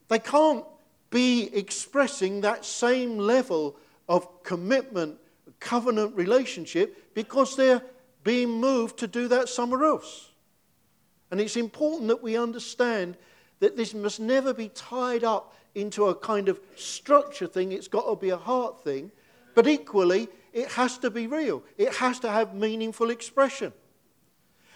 they 0.08 0.20
can't 0.20 0.64
be 1.10 1.50
expressing 1.54 2.42
that 2.42 2.66
same 2.66 3.18
level 3.18 3.76
of 4.08 4.44
commitment, 4.44 5.18
covenant 5.60 6.16
relationship 6.16 7.14
because 7.14 7.56
they're 7.56 7.82
being 8.24 8.50
moved 8.50 8.98
to 9.00 9.08
do 9.08 9.28
that 9.28 9.50
somewhere 9.50 9.86
else. 9.86 10.32
And 11.32 11.42
it's 11.42 11.58
important 11.58 12.08
that 12.08 12.24
we 12.24 12.38
understand 12.38 13.18
that 13.60 13.76
this 13.76 13.94
must 13.94 14.20
never 14.20 14.54
be 14.54 14.70
tied 14.70 15.24
up 15.24 15.56
into 15.78 16.08
a 16.08 16.16
kind 16.16 16.50
of 16.50 16.60
structure 16.76 17.48
thing. 17.48 17.72
It's 17.72 17.88
got 17.88 18.10
to 18.10 18.16
be 18.16 18.32
a 18.32 18.38
heart 18.38 18.84
thing. 18.84 19.12
But 19.54 19.68
equally, 19.68 20.28
it 20.54 20.72
has 20.72 20.98
to 21.00 21.10
be 21.10 21.28
real, 21.28 21.64
it 21.78 21.94
has 21.96 22.20
to 22.22 22.30
have 22.30 22.54
meaningful 22.54 23.10
expression. 23.10 23.72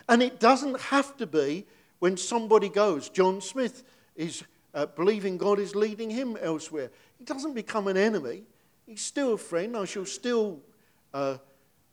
And 0.07 0.21
it 0.21 0.39
doesn't 0.39 0.79
have 0.79 1.17
to 1.17 1.27
be 1.27 1.65
when 1.99 2.17
somebody 2.17 2.69
goes. 2.69 3.09
John 3.09 3.41
Smith 3.41 3.83
is 4.15 4.43
uh, 4.73 4.85
believing 4.87 5.37
God 5.37 5.59
is 5.59 5.75
leading 5.75 6.09
him 6.09 6.37
elsewhere. 6.41 6.91
He 7.17 7.23
doesn't 7.23 7.53
become 7.53 7.87
an 7.87 7.97
enemy. 7.97 8.43
He's 8.85 9.01
still 9.01 9.33
a 9.33 9.37
friend. 9.37 9.77
I 9.77 9.85
shall 9.85 10.05
still 10.05 10.59
uh, 11.13 11.37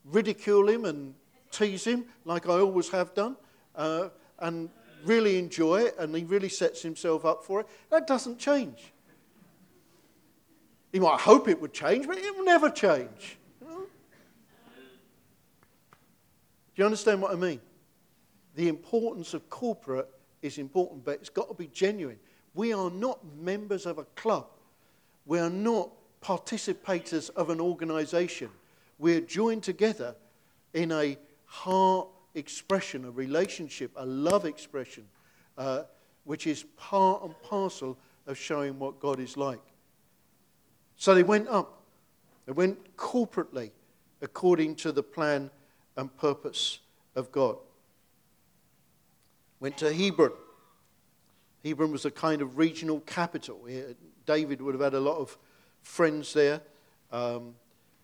ridicule 0.04 0.68
him 0.68 0.84
and 0.84 1.14
tease 1.50 1.84
him 1.84 2.06
like 2.24 2.48
I 2.48 2.58
always 2.58 2.88
have 2.90 3.14
done. 3.14 3.36
Uh, 3.74 4.08
and 4.40 4.70
really 5.04 5.38
enjoy 5.38 5.82
it 5.82 5.96
and 5.98 6.14
he 6.14 6.24
really 6.24 6.48
sets 6.48 6.82
himself 6.82 7.24
up 7.24 7.44
for 7.44 7.60
it. 7.60 7.66
That 7.90 8.06
doesn't 8.06 8.38
change. 8.38 8.92
He 10.92 11.00
might 11.00 11.20
hope 11.20 11.48
it 11.48 11.60
would 11.60 11.72
change, 11.72 12.06
but 12.06 12.18
it 12.18 12.36
will 12.36 12.44
never 12.44 12.70
change. 12.70 13.38
Do 13.60 13.66
you 16.76 16.84
understand 16.84 17.20
what 17.20 17.32
I 17.32 17.34
mean? 17.34 17.60
The 18.54 18.68
importance 18.68 19.34
of 19.34 19.50
corporate 19.50 20.08
is 20.42 20.58
important, 20.58 21.04
but 21.04 21.14
it's 21.14 21.28
got 21.28 21.48
to 21.48 21.54
be 21.54 21.66
genuine. 21.68 22.18
We 22.54 22.72
are 22.72 22.90
not 22.90 23.20
members 23.36 23.84
of 23.84 23.98
a 23.98 24.04
club. 24.04 24.46
We 25.26 25.38
are 25.38 25.50
not 25.50 25.90
participators 26.22 27.30
of 27.30 27.50
an 27.50 27.60
organization. 27.60 28.50
We're 28.98 29.20
joined 29.20 29.62
together 29.62 30.14
in 30.72 30.92
a 30.92 31.18
heart 31.44 32.08
expression, 32.34 33.04
a 33.04 33.10
relationship, 33.10 33.90
a 33.96 34.06
love 34.06 34.44
expression, 34.44 35.06
uh, 35.56 35.84
which 36.24 36.46
is 36.46 36.64
part 36.76 37.24
and 37.24 37.34
parcel 37.42 37.98
of 38.26 38.38
showing 38.38 38.78
what 38.78 39.00
God 39.00 39.20
is 39.20 39.36
like. 39.36 39.60
So 40.98 41.14
they 41.14 41.22
went 41.22 41.48
up. 41.48 41.84
They 42.44 42.52
went 42.52 42.96
corporately 42.96 43.70
according 44.20 44.74
to 44.76 44.92
the 44.92 45.02
plan 45.02 45.50
and 45.96 46.14
purpose 46.16 46.80
of 47.14 47.30
God. 47.32 47.56
Went 49.60 49.78
to 49.78 49.92
Hebron. 49.92 50.32
Hebron 51.64 51.92
was 51.92 52.04
a 52.04 52.10
kind 52.10 52.42
of 52.42 52.58
regional 52.58 53.00
capital. 53.00 53.66
David 54.26 54.60
would 54.60 54.74
have 54.74 54.82
had 54.82 54.94
a 54.94 55.00
lot 55.00 55.18
of 55.18 55.38
friends 55.82 56.32
there. 56.32 56.60
Um, 57.12 57.54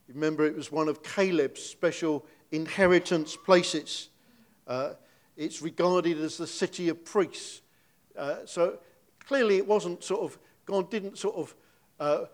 remember, 0.09 0.45
it 0.47 0.57
was 0.57 0.71
one 0.71 0.89
of 0.89 1.03
Caleb's 1.03 1.63
special 1.63 2.25
inheritance 2.53 3.37
places. 3.37 4.09
Uh, 4.67 4.95
it's 5.37 5.63
regarded 5.63 6.21
as 6.21 6.37
the 6.37 6.47
city 6.47 6.89
of 6.89 7.05
priests. 7.05 7.61
Uh, 8.17 8.37
so 8.45 8.79
clearly, 9.27 9.57
it 9.57 9.67
wasn't 9.67 10.03
sort 10.05 10.23
of, 10.23 10.39
God 10.65 10.91
didn't 10.91 11.19
sort 11.19 11.37
of 11.37 11.55
uh, 11.99 12.25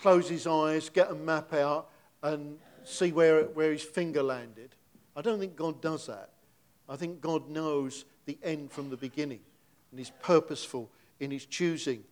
close 0.00 0.28
his 0.28 0.46
eyes, 0.46 0.88
get 0.88 1.10
a 1.10 1.14
map 1.14 1.52
out, 1.52 1.88
and 2.22 2.58
see 2.84 3.12
where, 3.12 3.44
where 3.44 3.72
his 3.72 3.82
finger 3.82 4.22
landed. 4.22 4.74
I 5.16 5.22
don't 5.22 5.38
think 5.38 5.56
God 5.56 5.80
does 5.80 6.06
that. 6.06 6.30
I 6.88 6.96
think 6.96 7.20
God 7.20 7.48
knows 7.48 8.04
the 8.26 8.36
end 8.42 8.72
from 8.72 8.90
the 8.90 8.96
beginning, 8.96 9.40
and 9.90 9.98
He's 9.98 10.12
purposeful 10.22 10.90
in 11.20 11.30
His 11.30 11.46
choosing 11.46 12.02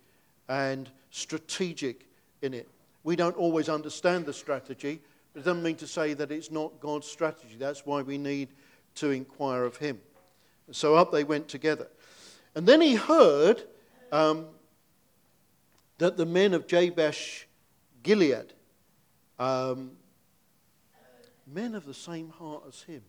and 0.49 0.89
strategic 1.11 2.07
in 2.43 2.55
it. 2.55 2.69
We 3.03 3.17
don't 3.17 3.37
always 3.37 3.69
understand 3.69 4.27
the 4.27 4.33
strategy, 4.33 5.01
but 5.33 5.41
it 5.41 5.45
doesn't 5.45 5.63
mean 5.63 5.77
to 5.77 5.87
say 5.87 6.15
that 6.15 6.31
it's 6.31 6.51
not 6.51 6.81
God's 6.81 7.07
strategy. 7.07 7.57
That's 7.59 7.85
why 7.85 8.03
we 8.03 8.19
need 8.19 8.49
to 8.97 9.11
inquire 9.11 9.65
of 9.65 9.77
him. 9.77 10.01
So 10.71 10.95
up 10.95 11.13
they 11.13 11.25
went 11.25 11.49
together. 11.49 11.89
And 12.55 12.67
then 12.67 12.81
he 12.81 12.95
heard 12.95 13.63
um, 14.11 14.47
that 15.99 16.17
the 16.17 16.27
men 16.27 16.55
of 16.55 16.67
Jabesh 16.67 17.45
Gilead 18.03 18.53
um, 19.39 19.93
men 21.47 21.75
of 21.75 21.85
the 21.87 21.95
same 21.95 22.31
heart 22.31 22.65
as 22.69 22.83
him. 22.83 23.03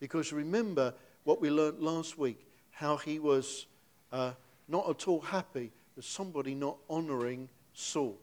Because 0.00 0.32
remember 0.32 0.94
what 1.24 1.40
we 1.40 1.50
learnt 1.50 1.80
last 1.80 2.18
week 2.18 2.46
how 2.70 2.96
he 2.96 3.18
was 3.18 3.66
uh, 4.12 4.32
not 4.68 4.88
at 4.90 5.06
all 5.06 5.20
happy 5.20 5.72
with 5.96 6.04
somebody 6.04 6.54
not 6.54 6.76
honoring 6.90 7.48
Saul. 7.72 8.18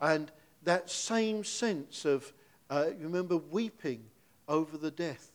And 0.00 0.30
that 0.62 0.90
same 0.90 1.42
sense 1.44 2.04
of, 2.04 2.32
uh, 2.70 2.86
remember, 3.00 3.36
weeping 3.36 4.04
over 4.48 4.76
the 4.76 4.90
death. 4.90 5.30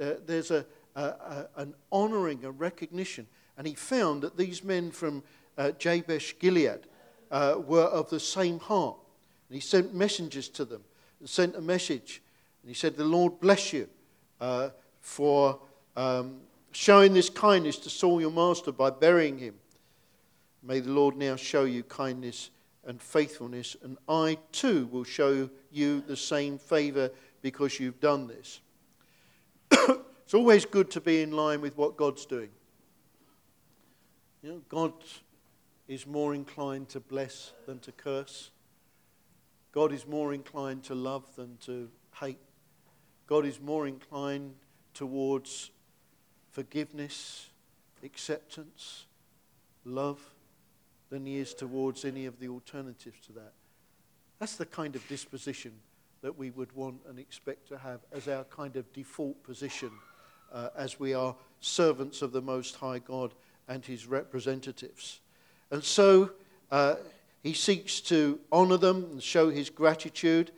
Uh, 0.00 0.14
there's 0.26 0.50
a, 0.50 0.64
a, 0.94 1.02
a, 1.02 1.48
an 1.56 1.74
honoring, 1.90 2.44
a 2.44 2.50
recognition. 2.50 3.26
And 3.56 3.66
he 3.66 3.74
found 3.74 4.22
that 4.22 4.36
these 4.36 4.62
men 4.62 4.90
from 4.90 5.24
uh, 5.56 5.72
Jabesh 5.72 6.38
Gilead 6.38 6.86
uh, 7.30 7.56
were 7.64 7.84
of 7.84 8.10
the 8.10 8.20
same 8.20 8.58
heart. 8.58 8.96
And 9.48 9.54
he 9.54 9.60
sent 9.60 9.94
messengers 9.94 10.48
to 10.50 10.64
them 10.64 10.82
and 11.20 11.28
sent 11.28 11.56
a 11.56 11.60
message. 11.60 12.22
And 12.62 12.68
he 12.68 12.74
said, 12.74 12.96
The 12.96 13.04
Lord 13.04 13.40
bless 13.40 13.72
you 13.72 13.88
uh, 14.40 14.70
for 15.00 15.58
um, 15.96 16.40
showing 16.72 17.14
this 17.14 17.30
kindness 17.30 17.78
to 17.78 17.90
Saul 17.90 18.20
your 18.20 18.30
master 18.30 18.72
by 18.72 18.90
burying 18.90 19.38
him. 19.38 19.54
May 20.62 20.80
the 20.80 20.90
Lord 20.90 21.16
now 21.16 21.36
show 21.36 21.64
you 21.64 21.82
kindness 21.84 22.50
and 22.84 23.00
faithfulness, 23.00 23.76
and 23.82 23.98
I 24.08 24.38
too 24.50 24.88
will 24.90 25.04
show 25.04 25.48
you 25.70 26.00
the 26.00 26.16
same 26.16 26.58
favor 26.58 27.10
because 27.42 27.78
you've 27.78 28.00
done 28.00 28.26
this. 28.26 28.60
it's 29.70 30.34
always 30.34 30.64
good 30.64 30.90
to 30.92 31.00
be 31.00 31.22
in 31.22 31.32
line 31.32 31.60
with 31.60 31.76
what 31.76 31.96
God's 31.96 32.26
doing. 32.26 32.48
You 34.42 34.50
know, 34.50 34.62
God 34.68 34.92
is 35.88 36.06
more 36.06 36.34
inclined 36.34 36.90
to 36.90 37.00
bless 37.00 37.52
than 37.66 37.78
to 37.80 37.92
curse. 37.92 38.50
God 39.72 39.92
is 39.92 40.06
more 40.06 40.34
inclined 40.34 40.84
to 40.84 40.94
love 40.94 41.24
than 41.34 41.56
to 41.64 41.88
hate. 42.20 42.38
God 43.26 43.46
is 43.46 43.60
more 43.60 43.86
inclined 43.86 44.54
towards 44.94 45.70
forgiveness, 46.50 47.48
acceptance, 48.02 49.06
love 49.84 50.20
than 51.10 51.24
he 51.24 51.38
is 51.38 51.54
towards 51.54 52.04
any 52.04 52.26
of 52.26 52.38
the 52.38 52.48
alternatives 52.48 53.18
to 53.26 53.32
that. 53.32 53.52
That's 54.38 54.56
the 54.56 54.66
kind 54.66 54.94
of 54.94 55.06
disposition 55.08 55.72
that 56.20 56.36
we 56.36 56.50
would 56.50 56.72
want 56.72 57.00
and 57.08 57.18
expect 57.18 57.68
to 57.68 57.78
have 57.78 58.00
as 58.12 58.28
our 58.28 58.44
kind 58.44 58.76
of 58.76 58.92
default 58.92 59.42
position 59.42 59.90
uh, 60.52 60.68
as 60.76 60.98
we 60.98 61.14
are 61.14 61.34
servants 61.60 62.22
of 62.22 62.32
the 62.32 62.42
Most 62.42 62.76
High 62.76 62.98
God 62.98 63.34
and 63.68 63.84
his 63.84 64.06
representatives. 64.06 65.20
And 65.70 65.84
so 65.84 66.30
uh, 66.70 66.96
he 67.42 67.52
seeks 67.52 68.00
to 68.02 68.38
honor 68.50 68.76
them 68.76 69.04
and 69.10 69.22
show 69.22 69.50
his 69.50 69.70
gratitude, 69.70 70.50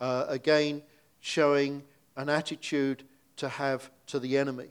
uh, 0.00 0.26
again, 0.28 0.82
showing 1.20 1.82
an 2.16 2.28
attitude 2.28 3.04
to 3.36 3.48
have 3.48 3.90
to 4.06 4.18
the 4.18 4.36
enemy. 4.36 4.68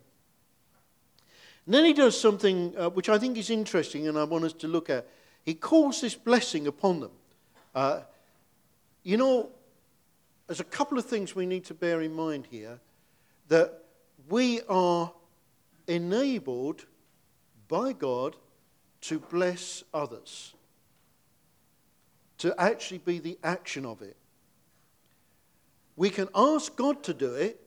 And 1.66 1.74
then 1.74 1.86
he 1.86 1.94
does 1.94 2.20
something 2.20 2.74
uh, 2.78 2.90
which 2.90 3.10
I 3.10 3.18
think 3.18 3.38
is 3.38 3.50
interesting 3.50 4.08
and 4.08 4.18
I 4.18 4.24
want 4.24 4.46
us 4.46 4.54
to 4.54 4.68
look 4.68 4.90
at. 4.90 5.08
He 5.44 5.54
calls 5.54 6.02
this 6.02 6.16
blessing 6.16 6.68
upon 6.68 7.00
them. 7.00 7.12
Uh, 7.76 8.02
you 9.04 9.18
know, 9.18 9.50
there's 10.48 10.60
a 10.60 10.66
couple 10.66 10.98
of 10.98 11.06
things 11.06 11.36
we 11.36 11.46
need 11.46 11.66
to 11.66 11.74
bear 11.74 12.02
in 12.02 12.14
mind 12.14 12.48
here 12.50 12.80
that 13.50 13.84
we 14.30 14.62
are 14.70 15.12
enabled 15.88 16.86
by 17.68 17.94
God 17.94 18.36
to 19.02 19.20
bless 19.20 19.84
others, 19.94 20.54
to 22.40 22.54
actually 22.60 23.00
be 23.00 23.20
the 23.20 23.38
action 23.44 23.86
of 23.86 24.02
it. 24.02 24.16
We 25.96 26.10
can 26.10 26.30
ask 26.36 26.76
God 26.76 27.04
to 27.04 27.14
do 27.14 27.34
it. 27.34 27.60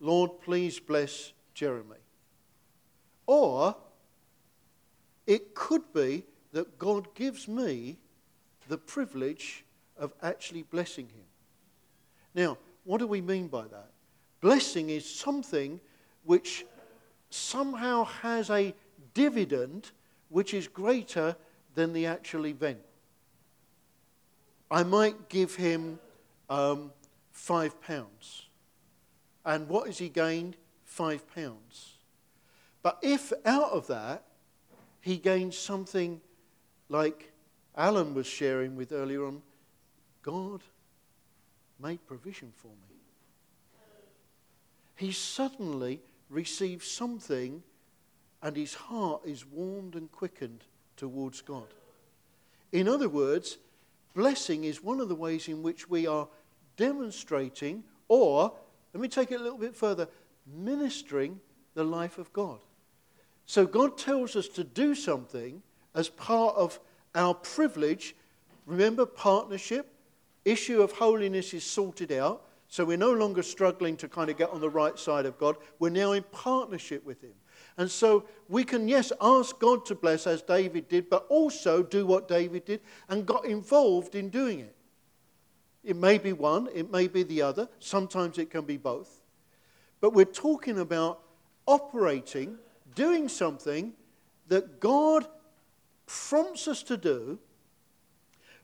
Lord, 0.00 0.40
please 0.40 0.80
bless 0.80 1.32
Jeremy. 1.54 1.96
Or 3.26 3.76
it 5.26 5.54
could 5.54 5.92
be 5.92 6.24
that 6.52 6.78
God 6.78 7.14
gives 7.14 7.46
me 7.46 7.98
the 8.68 8.78
privilege 8.78 9.64
of 9.96 10.12
actually 10.22 10.62
blessing 10.62 11.06
him. 11.06 11.24
Now, 12.34 12.58
what 12.84 12.98
do 12.98 13.06
we 13.06 13.20
mean 13.20 13.48
by 13.48 13.66
that? 13.68 13.90
Blessing 14.40 14.90
is 14.90 15.08
something 15.08 15.80
which 16.24 16.64
somehow 17.30 18.04
has 18.04 18.50
a 18.50 18.74
dividend 19.18 19.90
which 20.28 20.54
is 20.54 20.68
greater 20.68 21.34
than 21.74 21.92
the 21.92 22.06
actual 22.06 22.46
event. 22.46 22.78
I 24.70 24.84
might 24.84 25.28
give 25.28 25.56
him 25.56 25.98
um, 26.48 26.92
five 27.32 27.80
pounds. 27.82 28.46
And 29.44 29.68
what 29.68 29.86
has 29.86 29.98
he 29.98 30.08
gained? 30.08 30.56
Five 30.84 31.26
pounds. 31.34 31.94
But 32.82 32.98
if 33.02 33.32
out 33.44 33.72
of 33.72 33.88
that 33.88 34.22
he 35.00 35.16
gains 35.16 35.58
something 35.58 36.20
like 36.88 37.32
Alan 37.76 38.14
was 38.14 38.26
sharing 38.26 38.76
with 38.76 38.92
earlier 38.92 39.26
on, 39.26 39.42
God 40.22 40.62
made 41.80 42.06
provision 42.06 42.52
for 42.56 42.68
me. 42.68 42.96
He 44.94 45.10
suddenly 45.10 46.00
receives 46.30 46.88
something 46.88 47.62
and 48.42 48.56
his 48.56 48.74
heart 48.74 49.22
is 49.24 49.46
warmed 49.46 49.94
and 49.94 50.10
quickened 50.12 50.64
towards 50.96 51.40
God. 51.40 51.66
In 52.72 52.88
other 52.88 53.08
words, 53.08 53.58
blessing 54.14 54.64
is 54.64 54.82
one 54.82 55.00
of 55.00 55.08
the 55.08 55.14
ways 55.14 55.48
in 55.48 55.62
which 55.62 55.88
we 55.88 56.06
are 56.06 56.28
demonstrating, 56.76 57.84
or, 58.08 58.52
let 58.92 59.00
me 59.00 59.08
take 59.08 59.32
it 59.32 59.40
a 59.40 59.42
little 59.42 59.58
bit 59.58 59.74
further, 59.74 60.08
ministering 60.46 61.40
the 61.74 61.84
life 61.84 62.18
of 62.18 62.32
God. 62.32 62.58
So 63.46 63.66
God 63.66 63.96
tells 63.96 64.36
us 64.36 64.48
to 64.48 64.64
do 64.64 64.94
something 64.94 65.62
as 65.94 66.08
part 66.08 66.54
of 66.56 66.78
our 67.14 67.34
privilege. 67.34 68.14
Remember, 68.66 69.06
partnership, 69.06 69.92
issue 70.44 70.82
of 70.82 70.92
holiness 70.92 71.54
is 71.54 71.64
sorted 71.64 72.12
out. 72.12 72.44
So 72.68 72.84
we're 72.84 72.98
no 72.98 73.12
longer 73.12 73.42
struggling 73.42 73.96
to 73.98 74.08
kind 74.08 74.28
of 74.28 74.36
get 74.36 74.50
on 74.50 74.60
the 74.60 74.68
right 74.68 74.98
side 74.98 75.24
of 75.24 75.38
God. 75.38 75.56
We're 75.78 75.88
now 75.88 76.12
in 76.12 76.22
partnership 76.24 77.04
with 77.06 77.22
Him. 77.22 77.32
And 77.78 77.88
so 77.88 78.24
we 78.48 78.64
can, 78.64 78.88
yes, 78.88 79.12
ask 79.20 79.58
God 79.60 79.86
to 79.86 79.94
bless 79.94 80.26
as 80.26 80.42
David 80.42 80.88
did, 80.88 81.08
but 81.08 81.24
also 81.28 81.82
do 81.82 82.04
what 82.04 82.26
David 82.26 82.64
did 82.64 82.80
and 83.08 83.24
got 83.24 83.46
involved 83.46 84.16
in 84.16 84.28
doing 84.28 84.60
it. 84.60 84.74
It 85.84 85.96
may 85.96 86.18
be 86.18 86.32
one, 86.32 86.68
it 86.74 86.90
may 86.90 87.06
be 87.06 87.22
the 87.22 87.40
other. 87.40 87.68
Sometimes 87.78 88.36
it 88.36 88.50
can 88.50 88.64
be 88.64 88.76
both. 88.76 89.22
But 90.00 90.12
we're 90.12 90.24
talking 90.24 90.80
about 90.80 91.20
operating 91.66 92.58
doing 92.96 93.28
something 93.28 93.92
that 94.48 94.80
God 94.80 95.26
prompts 96.06 96.66
us 96.66 96.82
to 96.84 96.96
do, 96.96 97.38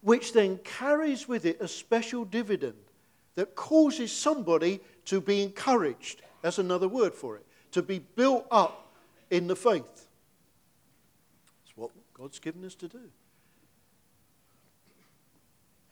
which 0.00 0.33
then 0.33 0.59
carries 0.64 1.29
with 1.29 1.46
it 1.46 1.61
a 1.61 1.68
special 1.68 2.24
dividend 2.24 2.74
that 3.37 3.55
causes 3.55 4.11
somebody 4.11 4.81
to 5.05 5.20
be 5.20 5.42
encouraged. 5.42 6.22
That's 6.42 6.59
another 6.59 6.88
word 6.88 7.14
for 7.14 7.37
it. 7.37 7.46
To 7.72 7.83
be 7.83 8.00
built 8.00 8.46
up 8.50 8.84
in 9.35 9.49
the 9.49 9.57
faith. 9.57 10.07
It's 11.64 11.77
what 11.77 11.90
God's 12.12 12.38
given 12.38 12.64
us 12.64 12.77
to 12.77 12.88
do. 12.88 13.11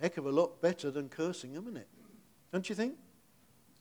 Heck 0.00 0.16
of 0.16 0.26
a 0.26 0.30
lot 0.30 0.60
better 0.60 0.90
than 0.90 1.08
cursing 1.08 1.52
them, 1.52 1.64
isn't 1.64 1.78
it? 1.78 1.88
Don't 2.52 2.68
you 2.68 2.74
think? 2.74 2.94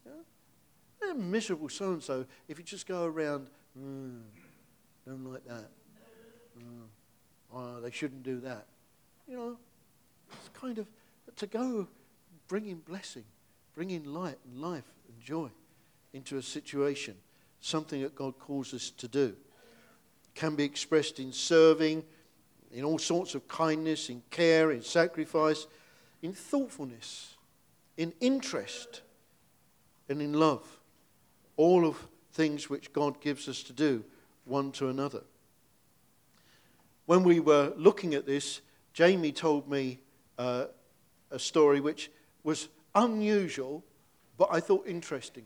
Yeah? 0.06 1.13
miserable 1.13 1.69
so 1.69 1.91
and 1.93 2.02
so 2.02 2.26
if 2.47 2.58
you 2.58 2.63
just 2.63 2.88
go 2.88 3.06
around. 3.06 3.47
Mm, 3.78 4.21
don't 5.06 5.32
like 5.32 5.45
that. 5.45 5.69
Uh, 6.58 7.54
oh, 7.54 7.82
they 7.82 7.91
shouldn't 7.91 8.24
do 8.24 8.39
that. 8.39 8.65
You 9.28 9.38
know, 9.38 9.58
it's 10.32 10.50
kind 10.54 10.78
of 10.80 10.88
to 11.36 11.47
go 11.47 11.88
bringing 12.47 12.78
blessing, 12.78 13.24
bringing 13.76 14.06
light 14.06 14.38
and 14.45 14.60
life 14.60 14.91
and 15.08 15.19
joy 15.21 15.50
into 16.13 16.38
a 16.38 16.41
situation, 16.41 17.15
something 17.60 18.02
that 18.02 18.15
God 18.15 18.38
calls 18.39 18.74
us 18.74 18.89
to 18.91 19.08
do. 19.08 19.36
Can 20.34 20.56
be 20.56 20.63
expressed 20.63 21.20
in 21.20 21.34
serving, 21.34 22.04
in 22.72 22.84
all 22.84 22.98
sorts 22.98 23.36
of 23.36 23.48
kindness, 23.48 24.10
in 24.10 24.22
care, 24.30 24.72
in 24.72 24.82
sacrifice, 24.82 25.67
in 26.22 26.34
thoughtfulness, 26.34 27.36
in 27.98 28.13
interest, 28.20 29.02
and 30.08 30.22
in 30.22 30.34
love. 30.34 30.65
All 31.58 31.86
of 31.86 32.08
things 32.32 32.70
which 32.70 32.94
God 32.94 33.20
gives 33.22 33.48
us 33.48 33.63
to 33.63 33.74
do 33.74 34.04
one 34.46 34.72
to 34.74 34.89
another. 34.89 35.22
When 37.06 37.24
we 37.24 37.39
were 37.39 37.74
looking 37.76 38.13
at 38.13 38.26
this, 38.26 38.62
Jamie 38.94 39.32
told 39.32 39.70
me 39.70 40.00
uh, 40.38 40.65
a 41.30 41.39
story 41.39 41.80
which 41.80 42.12
was 42.44 42.70
unusual, 42.96 43.84
but 44.38 44.50
I 44.52 44.60
thought 44.60 44.88
interesting. 44.88 45.44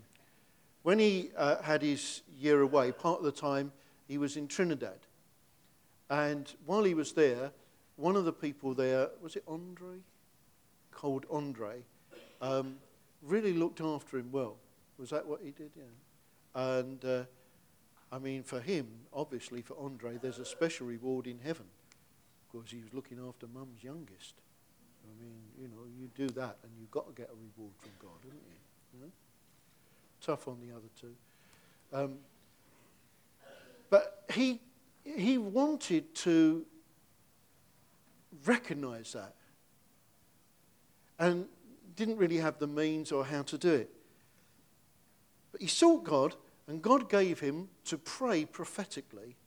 When 0.84 1.00
he 1.00 1.32
uh, 1.36 1.62
had 1.62 1.82
his 1.82 2.21
year 2.39 2.62
away, 2.62 2.91
part 2.91 3.19
of 3.19 3.26
the 3.26 3.32
time 3.32 3.71
he 4.08 4.18
was 4.18 4.38
in 4.38 4.48
Trinidad. 4.48 5.00
And 6.10 6.52
while 6.65 6.84
he 6.84 6.94
was 6.94 7.13
there, 7.13 7.52
one 7.96 8.15
of 8.15 8.26
the 8.26 8.34
people 8.34 8.74
there, 8.74 9.10
was 9.22 9.36
it 9.36 9.44
Andre? 9.48 9.98
Called 10.91 11.26
Andre, 11.32 11.82
um, 12.41 12.78
really 13.22 13.54
looked 13.54 13.82
after 13.82 14.18
him 14.18 14.32
well. 14.32 14.58
Was 14.98 15.10
that 15.10 15.26
what 15.26 15.41
he 15.44 15.52
did? 15.52 15.72
Yeah. 15.76 15.84
And 16.56 17.04
uh, 17.04 17.24
I 18.12 18.20
mean, 18.20 18.44
for 18.44 18.62
him, 18.62 18.88
obviously, 19.13 19.62
for 19.62 19.76
Andre, 19.80 20.18
there's 20.22 20.39
a 20.39 20.46
special 20.46 20.88
reward 20.88 21.28
in 21.28 21.39
heaven 21.39 21.65
because 22.52 22.72
he 22.72 22.78
was 22.78 22.94
looking 22.94 23.20
after 23.28 23.48
mum's 23.48 23.84
youngest. 23.84 24.36
I 25.04 25.22
mean, 25.22 25.36
you 25.60 25.68
know, 25.68 25.84
you 26.00 26.10
do 26.15 26.34
that 26.34 26.58
and 26.63 26.72
you've 26.80 26.91
got 26.91 27.08
to 27.08 27.13
get 27.13 27.30
a 27.30 27.36
reward 27.36 27.74
from 27.78 27.91
God, 28.00 28.18
haven't 28.24 28.41
you? 28.48 29.00
you 29.00 29.06
know? 29.06 29.12
Tough 30.22 30.48
on 30.48 30.60
the 30.62 30.74
other 30.74 30.88
two. 31.00 31.13
Um, 31.94 32.20
but 33.95 34.25
he, 34.34 34.60
he 35.05 35.38
wanted 35.38 36.13
to 36.15 36.65
recognize 38.45 39.13
that 39.13 39.36
and 41.17 41.45
didn't 41.95 42.17
really 42.17 42.36
have 42.36 42.60
the 42.60 42.67
means 42.67 43.13
or 43.13 43.23
how 43.23 43.41
to 43.43 43.58
do 43.58 43.71
it. 43.71 43.89
But 45.53 45.62
he 45.62 45.67
sought 45.67 46.03
God, 46.03 46.36
and 46.67 46.81
God 46.81 47.10
gave 47.10 47.39
him 47.39 47.69
to 47.86 47.97
pray 47.97 48.43
prophetically 48.43 49.38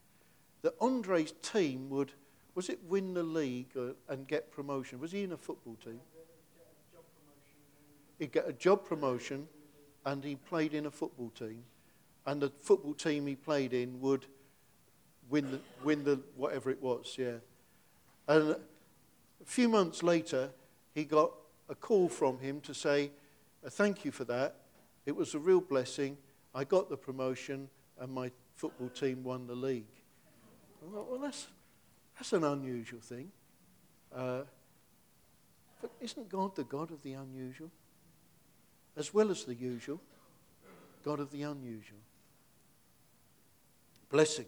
that 0.63 0.73
Andre's 0.81 1.35
team 1.43 1.91
would, 1.91 2.13
was 2.55 2.71
it 2.71 2.79
win 2.89 3.13
the 3.13 3.23
league 3.23 3.77
or, 3.77 3.97
and 4.09 4.27
get 4.27 4.51
promotion? 4.51 4.99
Was 4.99 5.13
he 5.13 5.25
in 5.25 5.33
a 5.33 5.37
football 5.37 5.77
team? 5.85 6.01
He'd 8.19 8.33
get 8.33 8.49
a 8.49 8.55
job 8.55 8.87
promotion, 8.87 9.47
and 10.07 10.25
he 10.25 10.37
played 10.37 10.73
in 10.73 10.87
a 10.87 10.91
football 10.91 11.29
team. 11.39 11.65
And 12.25 12.41
the 12.41 12.51
football 12.63 12.95
team 12.95 13.27
he 13.27 13.37
played 13.37 13.75
in 13.75 14.01
would 14.01 14.25
win 15.29 15.51
the, 15.51 15.61
win 15.85 16.05
the 16.05 16.21
whatever 16.37 16.71
it 16.71 16.83
was, 16.83 17.15
yeah. 17.19 17.37
And 18.27 18.51
a 18.51 18.59
few 19.45 19.69
months 19.69 20.03
later, 20.03 20.51
he 20.95 21.05
got 21.05 21.33
a 21.69 21.75
call 21.75 22.09
from 22.09 22.39
him 22.39 22.61
to 22.63 22.75
say, 22.75 23.11
Thank 23.71 24.05
you 24.05 24.13
for 24.13 24.25
that. 24.25 24.57
It 25.05 25.17
was 25.17 25.35
a 25.35 25.39
real 25.39 25.61
blessing. 25.61 26.17
I 26.55 26.65
got 26.65 26.89
the 26.89 26.97
promotion, 26.97 27.69
and 27.99 28.13
my 28.13 28.31
football 28.55 28.89
team 28.89 29.25
won 29.25 29.47
the 29.47 29.55
league. 29.55 29.87
I 30.83 30.93
thought, 30.93 31.11
well, 31.11 31.21
that's, 31.21 31.49
that's 32.17 32.33
an 32.33 32.45
unusual 32.45 33.01
thing. 33.01 33.31
Uh, 34.15 34.43
but 35.81 35.91
isn't 36.01 36.29
God 36.29 36.57
the 36.57 36.65
God 36.65 36.91
of 36.91 37.03
the 37.03 37.13
unusual? 37.13 37.71
As 38.97 39.15
well 39.15 39.31
as 39.31 39.45
the 39.45 39.55
usual, 39.55 40.01
God 41.05 41.21
of 41.21 41.31
the 41.31 41.43
unusual. 41.43 41.99
Blessing. 44.11 44.47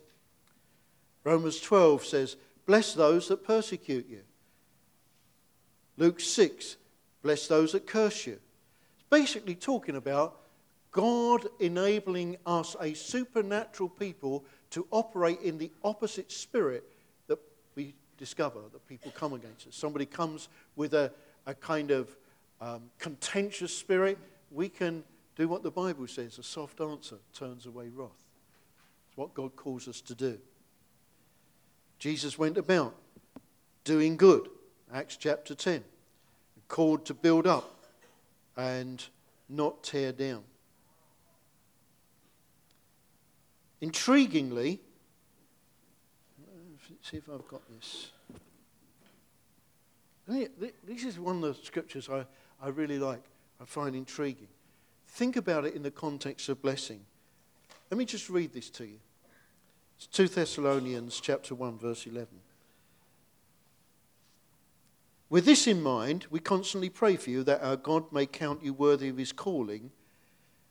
Romans 1.24 1.61
12 1.61 2.04
says, 2.04 2.37
Bless 2.66 2.94
those 2.94 3.28
that 3.28 3.44
persecute 3.44 4.09
you. 4.09 4.22
Luke 5.96 6.20
6, 6.20 6.76
Bless 7.22 7.46
those 7.46 7.72
that 7.72 7.87
curse 7.87 8.26
you. 8.26 8.38
It's 8.94 9.09
basically 9.11 9.54
talking 9.54 9.96
about 9.96 10.40
God 10.90 11.46
enabling 11.59 12.37
us, 12.46 12.74
a 12.80 12.94
supernatural 12.94 13.88
people, 13.88 14.44
to 14.70 14.87
operate 14.90 15.40
in 15.42 15.59
the 15.59 15.70
opposite 15.85 16.33
spirit 16.33 16.85
that 17.26 17.38
we 17.74 17.94
discover 18.16 18.61
that 18.72 18.87
people 18.87 19.12
come 19.14 19.35
against 19.35 19.68
us. 19.68 19.76
Somebody 19.76 20.06
comes 20.06 20.48
with 20.76 20.94
a, 20.94 21.12
a 21.46 21.54
kind 21.54 21.90
of 21.90 22.16
um, 22.61 22.83
contentious 22.98 23.76
spirit, 23.76 24.18
we 24.50 24.68
can 24.68 25.02
do 25.37 25.48
what 25.48 25.62
the 25.62 25.70
Bible 25.70 26.06
says 26.06 26.38
a 26.38 26.42
soft 26.42 26.80
answer 26.80 27.16
turns 27.33 27.66
away 27.66 27.88
wrath. 27.88 28.11
It's 29.09 29.16
what 29.16 29.33
God 29.35 29.56
calls 29.56 29.88
us 29.88 30.00
to 30.02 30.14
do. 30.14 30.38
Jesus 32.00 32.38
went 32.38 32.56
about 32.56 32.96
doing 33.84 34.16
good, 34.16 34.48
Acts 34.92 35.16
chapter 35.16 35.54
10 35.54 35.84
called 36.66 37.04
to 37.04 37.14
build 37.14 37.46
up 37.46 37.84
and 38.56 39.04
not 39.48 39.82
tear 39.82 40.12
down. 40.12 40.42
Intriguingly, 43.82 44.78
see 47.02 47.16
if 47.16 47.28
I've 47.28 47.46
got 47.48 47.62
this. 47.68 48.10
This 50.86 51.04
is 51.04 51.18
one 51.18 51.36
of 51.36 51.42
the 51.42 51.54
scriptures 51.64 52.08
I, 52.08 52.24
I 52.62 52.68
really 52.68 52.98
like, 52.98 53.24
I 53.60 53.64
find 53.64 53.94
intriguing. 53.94 54.48
Think 55.08 55.36
about 55.36 55.64
it 55.64 55.74
in 55.74 55.82
the 55.82 55.90
context 55.90 56.48
of 56.48 56.62
blessing. 56.62 57.04
Let 57.90 57.98
me 57.98 58.04
just 58.04 58.30
read 58.30 58.52
this 58.52 58.70
to 58.70 58.84
you. 58.84 59.00
It's 60.00 60.06
2 60.16 60.28
Thessalonians 60.28 61.20
chapter 61.20 61.54
1 61.54 61.76
verse 61.76 62.06
11. 62.06 62.28
With 65.28 65.44
this 65.44 65.66
in 65.66 65.82
mind, 65.82 66.26
we 66.30 66.40
constantly 66.40 66.88
pray 66.88 67.16
for 67.16 67.28
you 67.28 67.44
that 67.44 67.62
our 67.62 67.76
God 67.76 68.10
may 68.10 68.24
count 68.24 68.64
you 68.64 68.72
worthy 68.72 69.10
of 69.10 69.18
his 69.18 69.30
calling, 69.30 69.90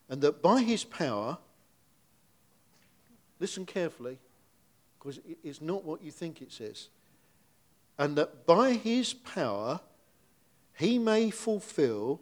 and 0.09 0.19
that 0.21 0.41
by 0.41 0.63
his 0.63 0.83
power, 0.83 1.37
listen 3.39 3.67
carefully, 3.67 4.17
because 4.97 5.19
it's 5.43 5.61
not 5.61 5.85
what 5.85 6.01
you 6.01 6.09
think 6.09 6.41
it 6.41 6.51
says, 6.51 6.89
and 7.99 8.15
that 8.15 8.47
by 8.47 8.73
his 8.73 9.13
power, 9.13 9.79
he 10.73 10.97
may 10.97 11.29
fulfill 11.29 12.19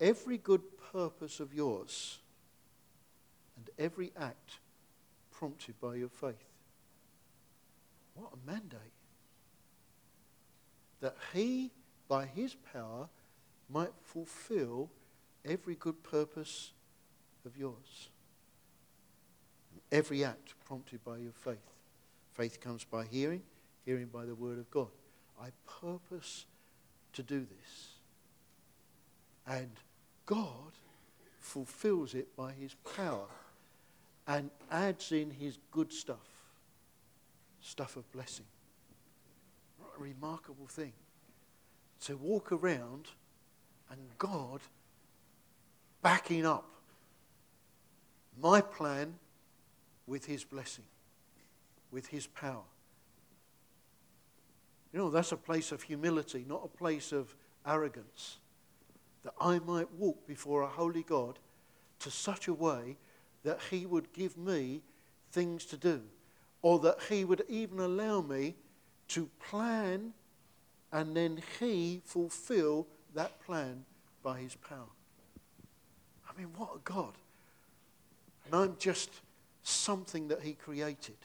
every 0.00 0.36
good 0.36 0.62
purpose 0.92 1.38
of 1.38 1.54
yours 1.54 2.18
and 3.56 3.70
every 3.78 4.10
act 4.18 4.58
prompted 5.38 5.80
by 5.80 5.94
your 5.94 6.08
faith. 6.08 6.34
What 8.14 8.32
a 8.32 8.50
mandate 8.50 8.80
that 11.00 11.16
he, 11.32 11.70
by 12.08 12.26
his 12.26 12.56
power, 12.72 13.08
might 13.70 13.92
fulfill 14.02 14.90
every 15.44 15.76
good 15.76 16.02
purpose 16.02 16.72
of 17.46 17.56
yours. 17.56 18.08
Every 19.92 20.24
act 20.24 20.54
prompted 20.66 21.04
by 21.04 21.18
your 21.18 21.32
faith. 21.32 21.72
Faith 22.34 22.60
comes 22.60 22.82
by 22.82 23.04
hearing, 23.04 23.42
hearing 23.84 24.06
by 24.06 24.24
the 24.24 24.34
word 24.34 24.58
of 24.58 24.68
God. 24.72 24.88
I 25.40 25.50
purpose 25.80 26.46
to 27.12 27.22
do 27.22 27.40
this. 27.40 27.88
And 29.46 29.70
God 30.26 30.72
fulfills 31.38 32.14
it 32.14 32.34
by 32.36 32.52
his 32.52 32.74
power 32.96 33.28
and 34.28 34.50
adds 34.70 35.10
in 35.10 35.30
his 35.30 35.58
good 35.72 35.90
stuff, 35.90 36.28
stuff 37.60 37.96
of 37.96 38.10
blessing 38.12 38.44
a 39.98 40.00
remarkable 40.00 40.66
thing 40.66 40.92
to 42.00 42.16
walk 42.16 42.52
around 42.52 43.08
and 43.90 43.98
God 44.18 44.60
backing 46.02 46.46
up 46.46 46.68
my 48.40 48.60
plan 48.60 49.14
with 50.06 50.26
his 50.26 50.44
blessing, 50.44 50.84
with 51.90 52.06
his 52.06 52.26
power. 52.26 52.62
You 54.92 55.00
know, 55.00 55.10
that's 55.10 55.32
a 55.32 55.36
place 55.36 55.72
of 55.72 55.82
humility, 55.82 56.44
not 56.46 56.62
a 56.64 56.68
place 56.68 57.12
of 57.12 57.34
arrogance. 57.66 58.38
That 59.24 59.34
I 59.40 59.58
might 59.58 59.92
walk 59.92 60.26
before 60.26 60.62
a 60.62 60.68
holy 60.68 61.02
God 61.02 61.38
to 62.00 62.10
such 62.10 62.46
a 62.46 62.54
way 62.54 62.96
that 63.48 63.60
he 63.70 63.86
would 63.86 64.12
give 64.12 64.36
me 64.36 64.82
things 65.32 65.64
to 65.64 65.78
do, 65.78 66.02
or 66.60 66.78
that 66.80 66.98
he 67.08 67.24
would 67.24 67.42
even 67.48 67.80
allow 67.80 68.20
me 68.20 68.54
to 69.08 69.30
plan 69.48 70.12
and 70.92 71.16
then 71.16 71.40
he 71.58 72.02
fulfill 72.04 72.86
that 73.14 73.42
plan 73.46 73.86
by 74.22 74.38
his 74.38 74.54
power. 74.54 74.92
I 76.28 76.38
mean, 76.38 76.48
what 76.58 76.76
a 76.76 76.78
God. 76.84 77.14
And 78.44 78.54
I'm 78.54 78.76
just 78.78 79.08
something 79.62 80.28
that 80.28 80.42
he 80.42 80.52
created. 80.52 81.16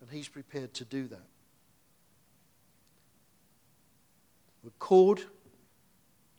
And 0.00 0.10
he's 0.10 0.28
prepared 0.28 0.74
to 0.74 0.84
do 0.84 1.06
that. 1.06 1.28
We're 4.64 4.70
called 4.80 5.24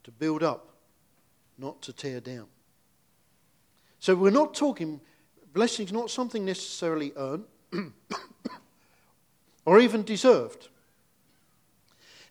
to 0.03 0.11
build 0.11 0.43
up, 0.43 0.73
not 1.57 1.82
to 1.84 1.93
tear 1.93 2.19
down. 2.19 2.47
So 4.06 4.14
we're 4.14 4.30
not 4.30 4.53
talking, 4.53 5.01
blessing's 5.51 5.91
not 5.91 6.12
something 6.12 6.45
necessarily 6.45 7.12
earned. 7.18 7.45
or 9.66 9.80
even 9.80 10.03
deserved. 10.03 10.68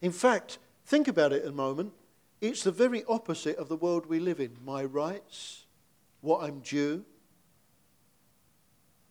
In 0.01 0.12
fact, 0.12 0.59
think 0.87 1.09
about 1.09 1.33
it 1.33 1.45
a 1.45 1.51
moment. 1.51 1.93
It's 2.41 2.62
the 2.62 2.70
very 2.70 3.03
opposite 3.09 3.57
of 3.57 3.68
the 3.68 3.75
world 3.75 4.07
we 4.07 4.20
live 4.20 4.39
in 4.39 4.57
my 4.64 4.85
rights, 4.85 5.64
what 6.20 6.45
I'm 6.45 6.61
due, 6.61 7.05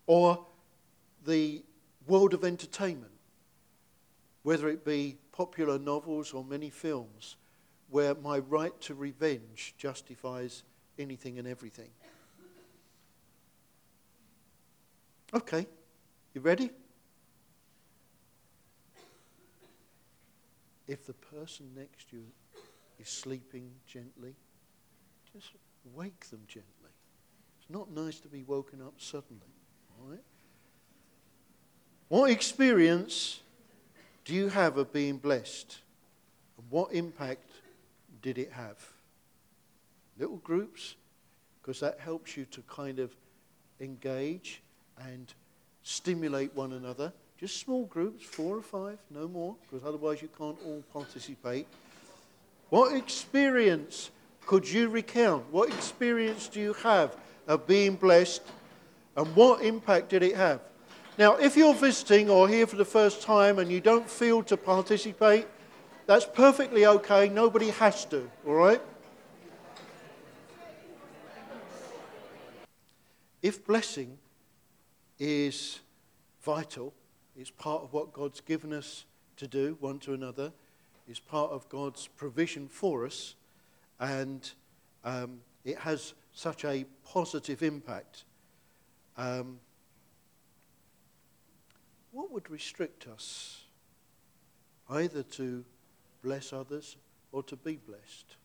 or 0.07 0.45
the 1.25 1.63
world 2.07 2.33
of 2.33 2.45
entertainment, 2.45 3.11
whether 4.43 4.69
it 4.69 4.85
be 4.85 5.17
popular 5.33 5.77
novels 5.77 6.31
or 6.31 6.45
many 6.45 6.69
films, 6.69 7.35
where 7.89 8.15
my 8.15 8.39
right 8.39 8.79
to 8.79 8.95
revenge 8.95 9.75
justifies 9.77 10.63
anything 10.97 11.37
and 11.39 11.45
everything. 11.45 11.89
Okay, 15.33 15.65
you 16.33 16.41
ready? 16.41 16.69
if 20.87 21.05
the 21.05 21.13
person 21.13 21.69
next 21.75 22.09
to 22.09 22.17
you 22.17 22.25
is 22.99 23.09
sleeping 23.09 23.71
gently, 23.87 24.35
Just 25.33 25.53
wake 25.95 26.29
them 26.29 26.41
gently. 26.47 26.91
It's 27.59 27.69
not 27.69 27.89
nice 27.89 28.19
to 28.19 28.27
be 28.27 28.43
woken 28.43 28.81
up 28.81 28.93
suddenly. 28.97 29.47
All 29.99 30.09
right? 30.11 30.23
What 32.07 32.29
experience 32.29 33.39
do 34.25 34.33
you 34.35 34.49
have 34.49 34.77
of 34.77 34.93
being 34.93 35.17
blessed? 35.17 35.79
And 36.57 36.69
what 36.69 36.93
impact 36.93 37.49
did 38.21 38.37
it 38.37 38.51
have? 38.51 38.77
Little 40.19 40.37
groups, 40.37 40.95
because 41.61 41.79
that 41.79 41.99
helps 41.99 42.37
you 42.37 42.45
to 42.45 42.61
kind 42.63 42.99
of 42.99 43.15
engage 43.79 44.61
and 44.99 45.33
stimulate 45.83 46.55
one 46.55 46.73
another. 46.73 47.13
Just 47.37 47.59
small 47.59 47.85
groups, 47.85 48.23
four 48.23 48.57
or 48.57 48.61
five, 48.61 48.97
no 49.09 49.27
more, 49.27 49.55
because 49.61 49.85
otherwise 49.85 50.21
you 50.21 50.29
can't 50.37 50.57
all 50.65 50.83
participate. 50.93 51.67
What 52.69 52.95
experience 52.95 54.11
could 54.45 54.69
you 54.69 54.89
recount? 54.89 55.51
What 55.51 55.69
experience 55.69 56.47
do 56.47 56.59
you 56.59 56.73
have 56.73 57.17
of 57.47 57.67
being 57.67 57.95
blessed? 57.95 58.41
And 59.15 59.27
what 59.35 59.61
impact 59.61 60.09
did 60.09 60.23
it 60.23 60.35
have? 60.35 60.61
Now, 61.17 61.35
if 61.35 61.55
you're 61.55 61.75
visiting 61.75 62.29
or 62.29 62.47
here 62.47 62.65
for 62.65 62.75
the 62.75 62.85
first 62.85 63.21
time 63.21 63.59
and 63.59 63.71
you 63.71 63.79
don't 63.79 64.09
feel 64.09 64.41
to 64.43 64.57
participate, 64.57 65.45
that's 66.07 66.25
perfectly 66.25 66.85
okay. 66.85 67.29
Nobody 67.29 67.69
has 67.69 68.05
to, 68.05 68.29
all 68.47 68.55
right? 68.55 68.81
If 73.41 73.65
blessing 73.65 74.17
is 75.19 75.79
vital, 76.41 76.93
it's 77.35 77.51
part 77.51 77.83
of 77.83 77.93
what 77.93 78.13
God's 78.13 78.41
given 78.41 78.73
us 78.73 79.05
to 79.37 79.47
do 79.47 79.77
one 79.79 79.99
to 79.99 80.13
another, 80.13 80.51
It's 81.07 81.19
part 81.19 81.51
of 81.51 81.67
God's 81.69 82.07
provision 82.07 82.67
for 82.67 83.05
us, 83.05 83.35
and 83.99 84.49
um, 85.03 85.41
it 85.65 85.77
has 85.79 86.13
such 86.31 86.63
a 86.63 86.85
positive 87.05 87.61
impact. 87.61 88.23
Um, 89.17 89.59
what 92.11 92.31
would 92.31 92.49
restrict 92.49 93.07
us 93.07 93.63
either 94.89 95.23
to 95.23 95.65
bless 96.23 96.53
others 96.53 96.95
or 97.31 97.43
to 97.43 97.55
be 97.55 97.75
blessed? 97.75 98.37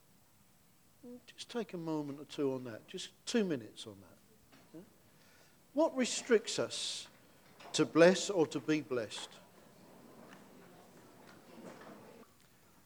Just 1.26 1.50
take 1.50 1.74
a 1.74 1.78
moment 1.78 2.18
or 2.20 2.24
two 2.24 2.52
on 2.54 2.64
that, 2.64 2.88
just 2.88 3.10
two 3.24 3.44
minutes 3.44 3.86
on 3.86 3.94
that. 4.00 4.17
What 5.78 5.96
restricts 5.96 6.58
us 6.58 7.06
to 7.74 7.84
bless 7.84 8.30
or 8.30 8.48
to 8.48 8.58
be 8.58 8.80
blessed? 8.80 9.28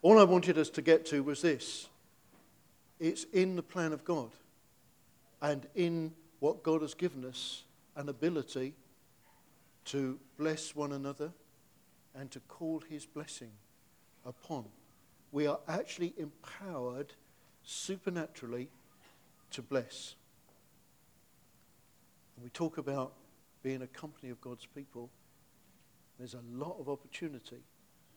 All 0.03 0.19
I 0.19 0.25
wanted 0.25 0.59
us 0.59 0.69
to 0.69 0.83
get 0.83 1.07
to 1.07 1.23
was 1.23 1.41
this 1.41 1.89
it's 3.01 3.25
in 3.33 3.57
the 3.57 3.63
plan 3.63 3.95
of 3.95 4.05
God 4.05 4.29
and 5.41 5.67
in 5.75 6.13
what 6.41 6.63
God 6.63 6.83
has 6.83 6.93
given 6.93 7.25
us 7.25 7.63
an 7.97 8.11
ability 8.11 8.75
to 9.87 10.19
bless 10.37 10.77
one 10.77 10.93
another 10.93 11.33
and 12.15 12.31
to 12.31 12.41
call 12.41 12.83
his 12.91 13.07
blessing 13.07 13.53
upon. 14.27 14.67
We 15.33 15.47
are 15.47 15.61
actually 15.67 16.13
empowered 16.19 17.15
supernaturally 17.65 18.69
to 19.53 19.63
bless. 19.63 20.15
We 22.43 22.51
talk 22.51 22.79
about 22.79 23.13
being 23.63 23.83
a 23.83 23.87
company 23.87 24.31
of 24.31 24.41
God's 24.41 24.67
people, 24.67 25.11
there's 26.19 26.35
a 26.35 26.43
lot 26.53 26.77
of 26.81 26.89
opportunity, 26.89 27.63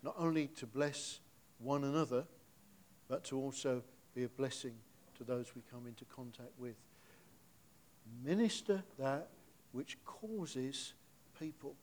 not 0.01 0.15
only 0.17 0.47
to 0.47 0.65
bless 0.65 1.19
one 1.59 1.83
another, 1.83 2.25
but 3.07 3.23
to 3.25 3.37
also 3.37 3.83
be 4.15 4.23
a 4.23 4.29
blessing 4.29 4.73
to 5.17 5.23
those 5.23 5.53
we 5.55 5.61
come 5.71 5.85
into 5.87 6.05
contact 6.05 6.51
with. 6.57 6.75
Minister 8.23 8.83
that 8.97 9.29
which 9.71 9.97
causes 10.05 10.93
people 11.39 11.75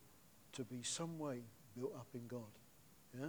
to 0.52 0.64
be 0.64 0.82
some 0.82 1.18
way 1.18 1.42
built 1.76 1.94
up 1.94 2.08
in 2.14 2.26
God. 2.26 2.40
Yeah? 3.18 3.28